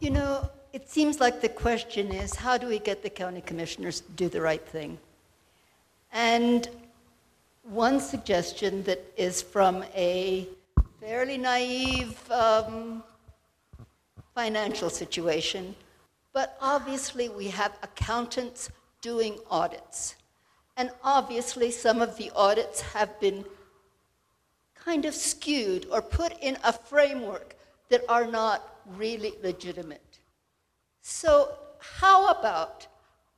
[0.00, 4.00] You know, it seems like the question is how do we get the county commissioners
[4.00, 4.98] to do the right thing?
[6.12, 6.68] And
[7.62, 10.48] one suggestion that is from a
[11.00, 13.02] fairly naive um,
[14.38, 15.74] financial situation,
[16.32, 18.70] but obviously we have accountants
[19.02, 20.14] doing audits.
[20.76, 23.44] And obviously some of the audits have been
[24.76, 27.56] kind of skewed or put in a framework
[27.88, 28.62] that are not
[28.96, 30.20] really legitimate.
[31.02, 32.86] So how about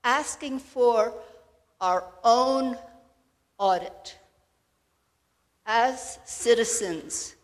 [0.04, 1.14] asking for
[1.80, 2.76] our own
[3.56, 4.18] audit
[5.64, 7.36] as citizens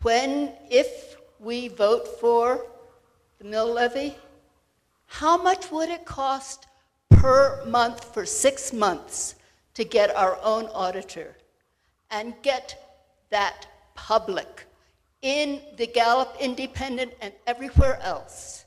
[0.00, 2.64] when, if we vote for
[3.38, 4.16] the mill levy,
[5.06, 6.66] how much would it cost
[7.10, 9.36] per month for six months
[9.74, 11.36] to get our own auditor
[12.10, 14.64] and get that public
[15.22, 18.64] in the Gallup Independent and everywhere else?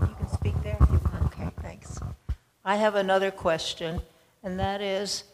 [0.00, 0.78] You can speak there?
[1.26, 1.98] Okay, thanks.
[2.68, 4.02] I have another question,
[4.42, 5.24] and that is,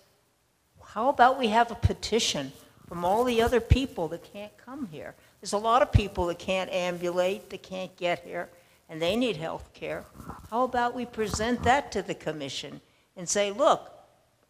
[0.85, 2.53] how about we have a petition
[2.87, 5.17] from all the other people that can't come here?
[5.41, 8.51] There's a lot of people that can't ambulate, that can't get here,
[8.89, 10.05] and they need health care.
[10.49, 12.81] How about we present that to the commission
[13.17, 13.91] and say, look,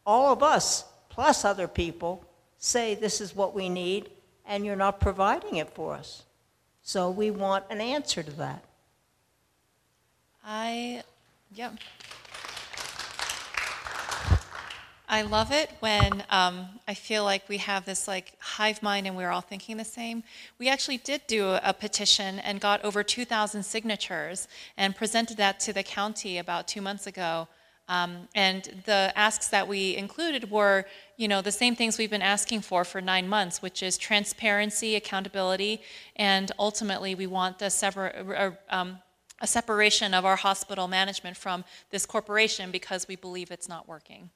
[0.05, 2.23] all of us, plus other people,
[2.59, 4.11] say this is what we need,
[4.45, 6.25] and you're not providing it for us.
[6.83, 8.63] So we want an answer to that.
[10.45, 11.03] I,
[11.55, 11.71] yeah.
[15.07, 19.15] I love it when um, I feel like we have this like hive mind and
[19.15, 20.23] we're all thinking the same.
[20.59, 24.49] We actually did do a petition and got over 2,000 signatures
[24.79, 27.49] and presented that to the county about two months ago.
[27.87, 30.87] Um, and the asks that we included were,
[31.19, 34.97] you know, the same things we've been asking for for nine months, which is transparency,
[34.97, 35.83] accountability,
[36.17, 38.99] and ultimately we want sever- uh, um,
[39.43, 44.31] a separation of our hospital management from this corporation because we believe it's not working.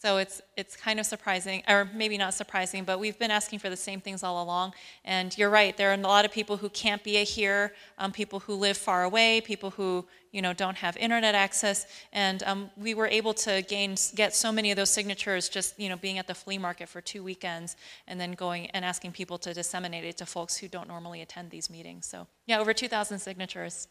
[0.00, 3.68] So it's, it's kind of surprising, or maybe not surprising, but we've been asking for
[3.68, 4.74] the same things all along.
[5.04, 8.38] And you're right, there are a lot of people who can't be here, um, people
[8.38, 12.94] who live far away, people who you know don't have internet access, and um, we
[12.94, 16.26] were able to gain get so many of those signatures just you know being at
[16.26, 17.76] the flea market for two weekends,
[18.06, 21.50] and then going and asking people to disseminate it to folks who don't normally attend
[21.50, 22.06] these meetings.
[22.06, 23.88] So yeah, over 2,000 signatures.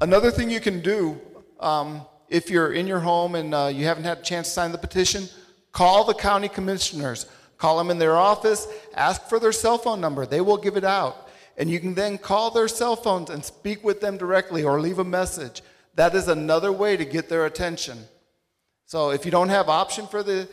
[0.00, 1.18] Another thing you can do,
[1.58, 4.72] um, if you're in your home and uh, you haven't had a chance to sign
[4.72, 5.28] the petition,
[5.72, 7.26] call the county commissioners.
[7.58, 10.26] Call them in their office, ask for their cell phone number.
[10.26, 11.28] They will give it out.
[11.56, 14.98] And you can then call their cell phones and speak with them directly or leave
[14.98, 15.62] a message.
[15.94, 17.98] That is another way to get their attention.
[18.84, 20.48] So if you don't have option for the,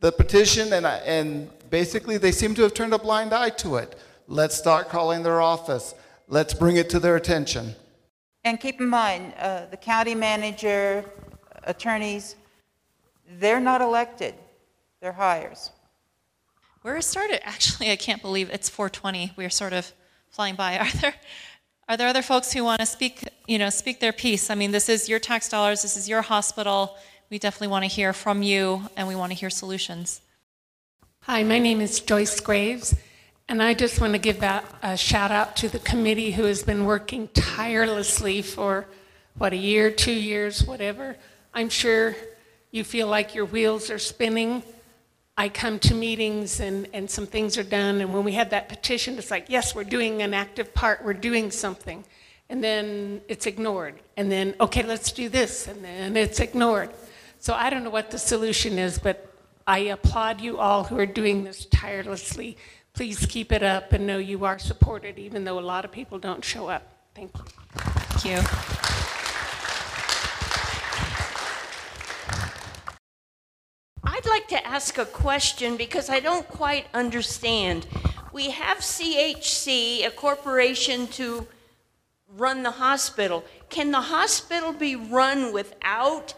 [0.00, 3.98] the petition, and, and basically they seem to have turned a blind eye to it,
[4.26, 5.94] let's start calling their office.
[6.26, 7.74] Let's bring it to their attention.
[8.46, 11.04] And keep in mind, uh, the county manager,
[11.64, 12.36] attorneys,
[13.40, 14.36] they're not elected,
[15.00, 15.72] they're hires.
[16.84, 19.32] We're started, actually, I can't believe it's 420.
[19.34, 19.92] We're sort of
[20.30, 20.78] flying by.
[20.84, 21.14] Are there,
[21.88, 24.48] are there other folks who want to speak, you know, speak their piece?
[24.48, 26.96] I mean, this is your tax dollars, this is your hospital.
[27.30, 30.20] We definitely want to hear from you and we want to hear solutions.
[31.22, 32.94] Hi, my name is Joyce Graves,
[33.48, 36.64] and I just want to give a, a shout out to the committee who has
[36.64, 38.86] been working tirelessly for,
[39.38, 41.16] what, a year, two years, whatever.
[41.54, 42.16] I'm sure
[42.72, 44.62] you feel like your wheels are spinning.
[45.36, 48.68] I come to meetings and, and some things are done, and when we had that
[48.68, 52.04] petition, it's like, yes, we're doing an active part, we're doing something.
[52.48, 53.96] And then it's ignored.
[54.16, 56.90] And then, okay, let's do this, and then it's ignored.
[57.38, 59.32] So I don't know what the solution is, but
[59.66, 62.56] I applaud you all who are doing this tirelessly.
[62.96, 66.18] Please keep it up and know you are supported, even though a lot of people
[66.18, 66.82] don't show up.
[67.14, 67.44] Thank you.
[67.74, 68.38] Thank you.
[74.02, 77.86] I'd like to ask a question because I don't quite understand.
[78.32, 81.46] We have CHC, a corporation to
[82.38, 83.44] run the hospital.
[83.68, 86.32] Can the hospital be run without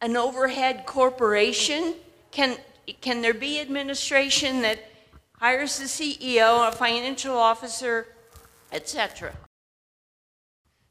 [0.00, 1.96] an overhead corporation?
[2.30, 2.56] Can,
[3.02, 4.89] can there be administration that
[5.40, 8.06] hires the CEO, a financial officer,
[8.70, 9.32] et cetera?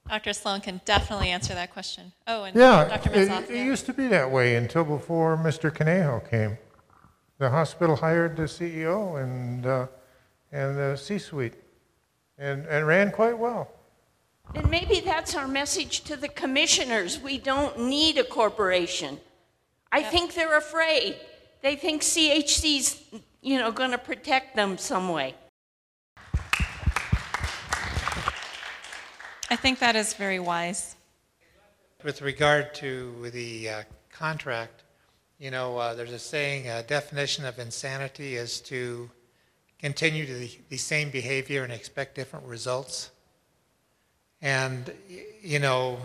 [0.08, 0.34] Dr.
[0.34, 2.12] Sloan can definitely answer that question.
[2.26, 3.12] Oh, and Yeah, Dr.
[3.14, 3.50] it, Metzoff.
[3.50, 3.64] it yeah.
[3.64, 5.74] used to be that way until before Mr.
[5.74, 6.58] Conejo came.
[7.38, 9.86] The hospital hired the CEO and, uh,
[10.52, 11.54] and the C-suite
[12.40, 13.70] and, and ran quite well.
[14.56, 17.20] And maybe that's our message to the commissioners.
[17.20, 19.20] We don't need a corporation.
[19.92, 21.18] I think they're afraid.
[21.62, 23.00] They think CHC's,
[23.42, 25.36] you know, going to protect them some way.
[29.52, 30.96] I think that is very wise.
[32.04, 34.84] With regard to the uh, contract,
[35.40, 39.10] you know, uh, there's a saying, a definition of insanity is to
[39.80, 43.12] continue to the, the same behavior and expect different results.
[44.42, 44.94] And,
[45.42, 45.98] you know,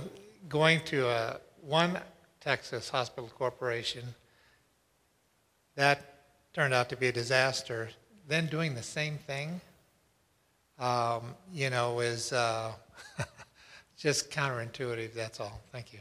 [0.48, 1.98] going to a, one
[2.40, 4.14] Texas hospital corporation,
[5.74, 6.13] that
[6.54, 7.90] turned out to be a disaster.
[8.28, 9.60] Then doing the same thing,
[10.78, 12.72] um, you know, is uh,
[13.98, 15.60] just counterintuitive, that's all.
[15.72, 15.98] Thank you.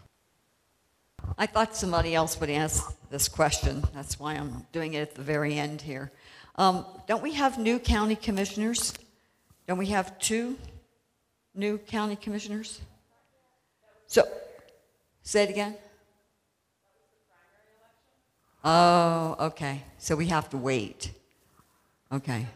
[1.38, 3.84] I thought somebody else would ask this question.
[3.94, 6.12] That's why I'm doing it at the very end here.
[6.56, 8.94] Um, don't we have new county commissioners?
[9.68, 10.58] Don't we have two
[11.56, 12.80] new county commissioners?
[14.06, 14.28] So,
[15.24, 15.76] say it again.
[18.64, 19.84] Oh, okay.
[19.98, 21.12] So we have to wait.
[22.12, 22.48] Okay.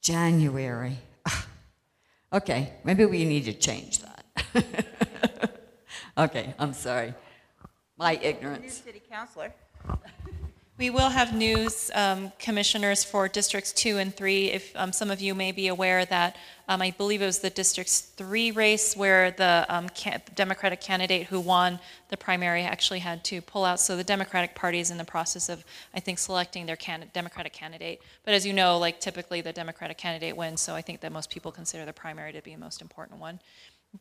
[0.00, 0.98] January.
[2.30, 4.24] Okay, maybe we need to change that.
[6.18, 7.14] okay, I'm sorry.
[7.96, 8.60] My ignorance.
[8.60, 9.50] New city councilor.
[10.78, 14.52] We will have news um, commissioners for districts two and three.
[14.52, 16.36] If um, some of you may be aware that
[16.68, 21.26] um, I believe it was the districts three race where the um, ca- Democratic candidate
[21.26, 21.80] who won
[22.10, 23.80] the primary actually had to pull out.
[23.80, 25.64] So the Democratic Party is in the process of,
[25.94, 28.00] I think, selecting their can- Democratic candidate.
[28.24, 30.60] But as you know, like typically the Democratic candidate wins.
[30.60, 33.40] So I think that most people consider the primary to be the most important one.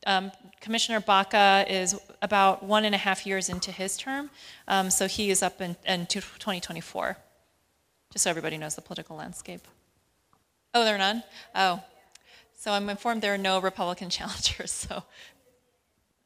[0.05, 0.31] Um,
[0.61, 4.29] Commissioner Baca is about one and a half years into his term,
[4.67, 7.17] um, so he is up in, in 2024.
[8.11, 9.61] Just so everybody knows the political landscape.
[10.73, 11.23] Oh, there are none?
[11.55, 11.81] Oh.
[12.55, 15.03] So I'm informed there are no Republican challengers, so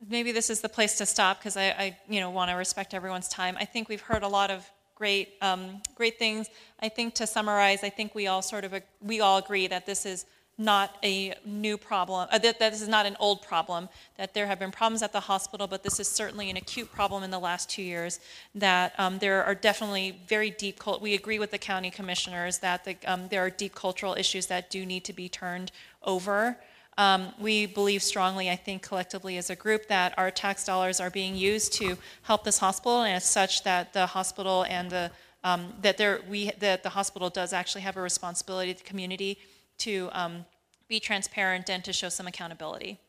[0.09, 2.93] maybe this is the place to stop because I, I, you know, want to respect
[2.93, 3.55] everyone's time.
[3.59, 6.47] I think we've heard a lot of great, um, great things.
[6.79, 10.05] I think to summarize, I think we all sort of, we all agree that this
[10.05, 10.25] is
[10.65, 14.47] not a new problem, uh, that, that this is not an old problem, that there
[14.47, 17.39] have been problems at the hospital, but this is certainly an acute problem in the
[17.39, 18.19] last two years,
[18.53, 22.85] that um, there are definitely very deep, cult- we agree with the county commissioners that
[22.85, 25.71] the, um, there are deep cultural issues that do need to be turned
[26.03, 26.57] over.
[26.97, 31.09] Um, we believe strongly, I think collectively as a group, that our tax dollars are
[31.09, 35.11] being used to help this hospital, and as such, that the hospital and the
[35.43, 39.39] um, that there we that the hospital does actually have a responsibility to the community
[39.85, 40.45] to um,
[40.87, 42.99] be transparent and to show some accountability.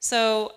[0.00, 0.52] So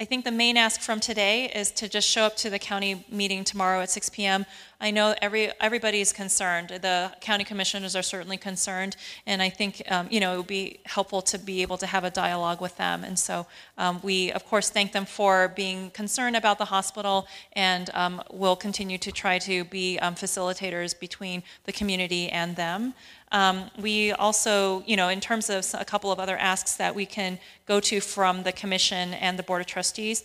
[0.00, 3.04] I think the main ask from today is to just show up to the county
[3.08, 4.44] meeting tomorrow at 6 p.m.
[4.80, 6.68] I know every everybody is concerned.
[6.68, 8.96] The county commissioners are certainly concerned,
[9.26, 12.04] and I think um, you know it would be helpful to be able to have
[12.04, 13.04] a dialogue with them.
[13.04, 13.46] And so
[13.78, 18.56] um, we, of course, thank them for being concerned about the hospital, and um, we'll
[18.56, 22.94] continue to try to be um, facilitators between the community and them.
[23.32, 27.04] Um, we also, you know, in terms of a couple of other asks that we
[27.04, 30.22] can go to from the commission and the board of trustees,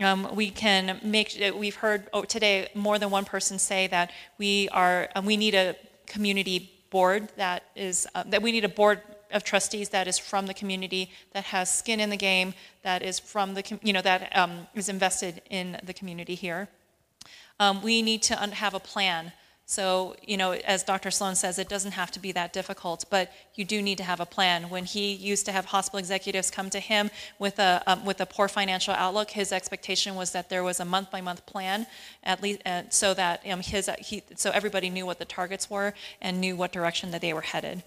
[0.00, 1.38] um, we can make.
[1.54, 5.08] We've heard oh, today more than one person say that we are.
[5.14, 9.00] Um, we need a community board that is uh, that we need a board
[9.32, 13.18] of trustees that is from the community, that has skin in the game, that is
[13.18, 16.68] from the, com- you know, that um, is invested in the community here.
[17.58, 19.32] Um, we need to un- have a plan.
[19.72, 21.10] So, you know, as Dr.
[21.10, 24.20] Sloan says, it doesn't have to be that difficult, but you do need to have
[24.20, 24.68] a plan.
[24.68, 28.26] When he used to have hospital executives come to him with a um, with a
[28.26, 31.86] poor financial outlook, his expectation was that there was a month by month plan,
[32.22, 35.94] at least, uh, so that um, his he so everybody knew what the targets were
[36.20, 37.82] and knew what direction that they were headed.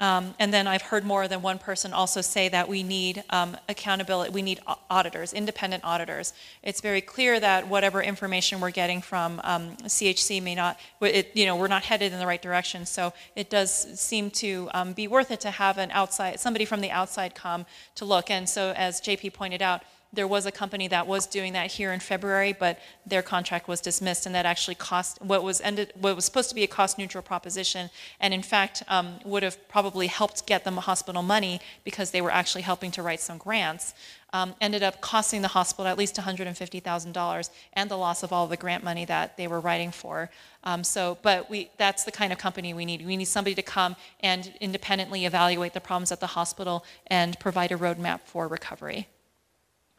[0.00, 3.56] Um, and then I've heard more than one person also say that we need um,
[3.68, 4.60] accountability, we need
[4.90, 6.34] auditors, independent auditors.
[6.62, 11.46] It's very clear that whatever information we're getting from um, CHC may not, it, you
[11.46, 12.84] know, we're not headed in the right direction.
[12.84, 16.80] So it does seem to um, be worth it to have an outside, somebody from
[16.80, 17.64] the outside come
[17.94, 18.30] to look.
[18.30, 19.82] And so as JP pointed out,
[20.16, 23.80] there was a company that was doing that here in February, but their contract was
[23.80, 26.98] dismissed, and that actually cost what was ended what was supposed to be a cost
[26.98, 32.10] neutral proposition, and in fact um, would have probably helped get them hospital money because
[32.10, 33.94] they were actually helping to write some grants.
[34.32, 38.56] Um, ended up costing the hospital at least $150,000 and the loss of all the
[38.56, 40.30] grant money that they were writing for.
[40.64, 43.06] Um, so, but we, that's the kind of company we need.
[43.06, 47.70] We need somebody to come and independently evaluate the problems at the hospital and provide
[47.72, 49.06] a roadmap for recovery.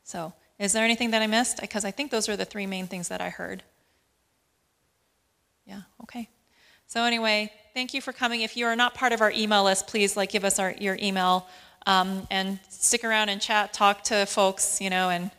[0.08, 1.60] So, is there anything that I missed?
[1.60, 3.62] Because I think those are the three main things that I heard.
[5.66, 6.30] Yeah, okay.
[6.86, 8.40] So anyway, thank you for coming.
[8.40, 10.98] If you are not part of our email list, please like give us our, your
[11.02, 11.46] email
[11.86, 15.30] um, and stick around and chat, talk to folks, you know, and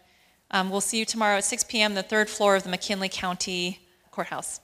[0.50, 1.94] um, we'll see you tomorrow at 6 p.m.
[1.94, 3.80] the third floor of the McKinley County
[4.10, 4.60] Courthouse.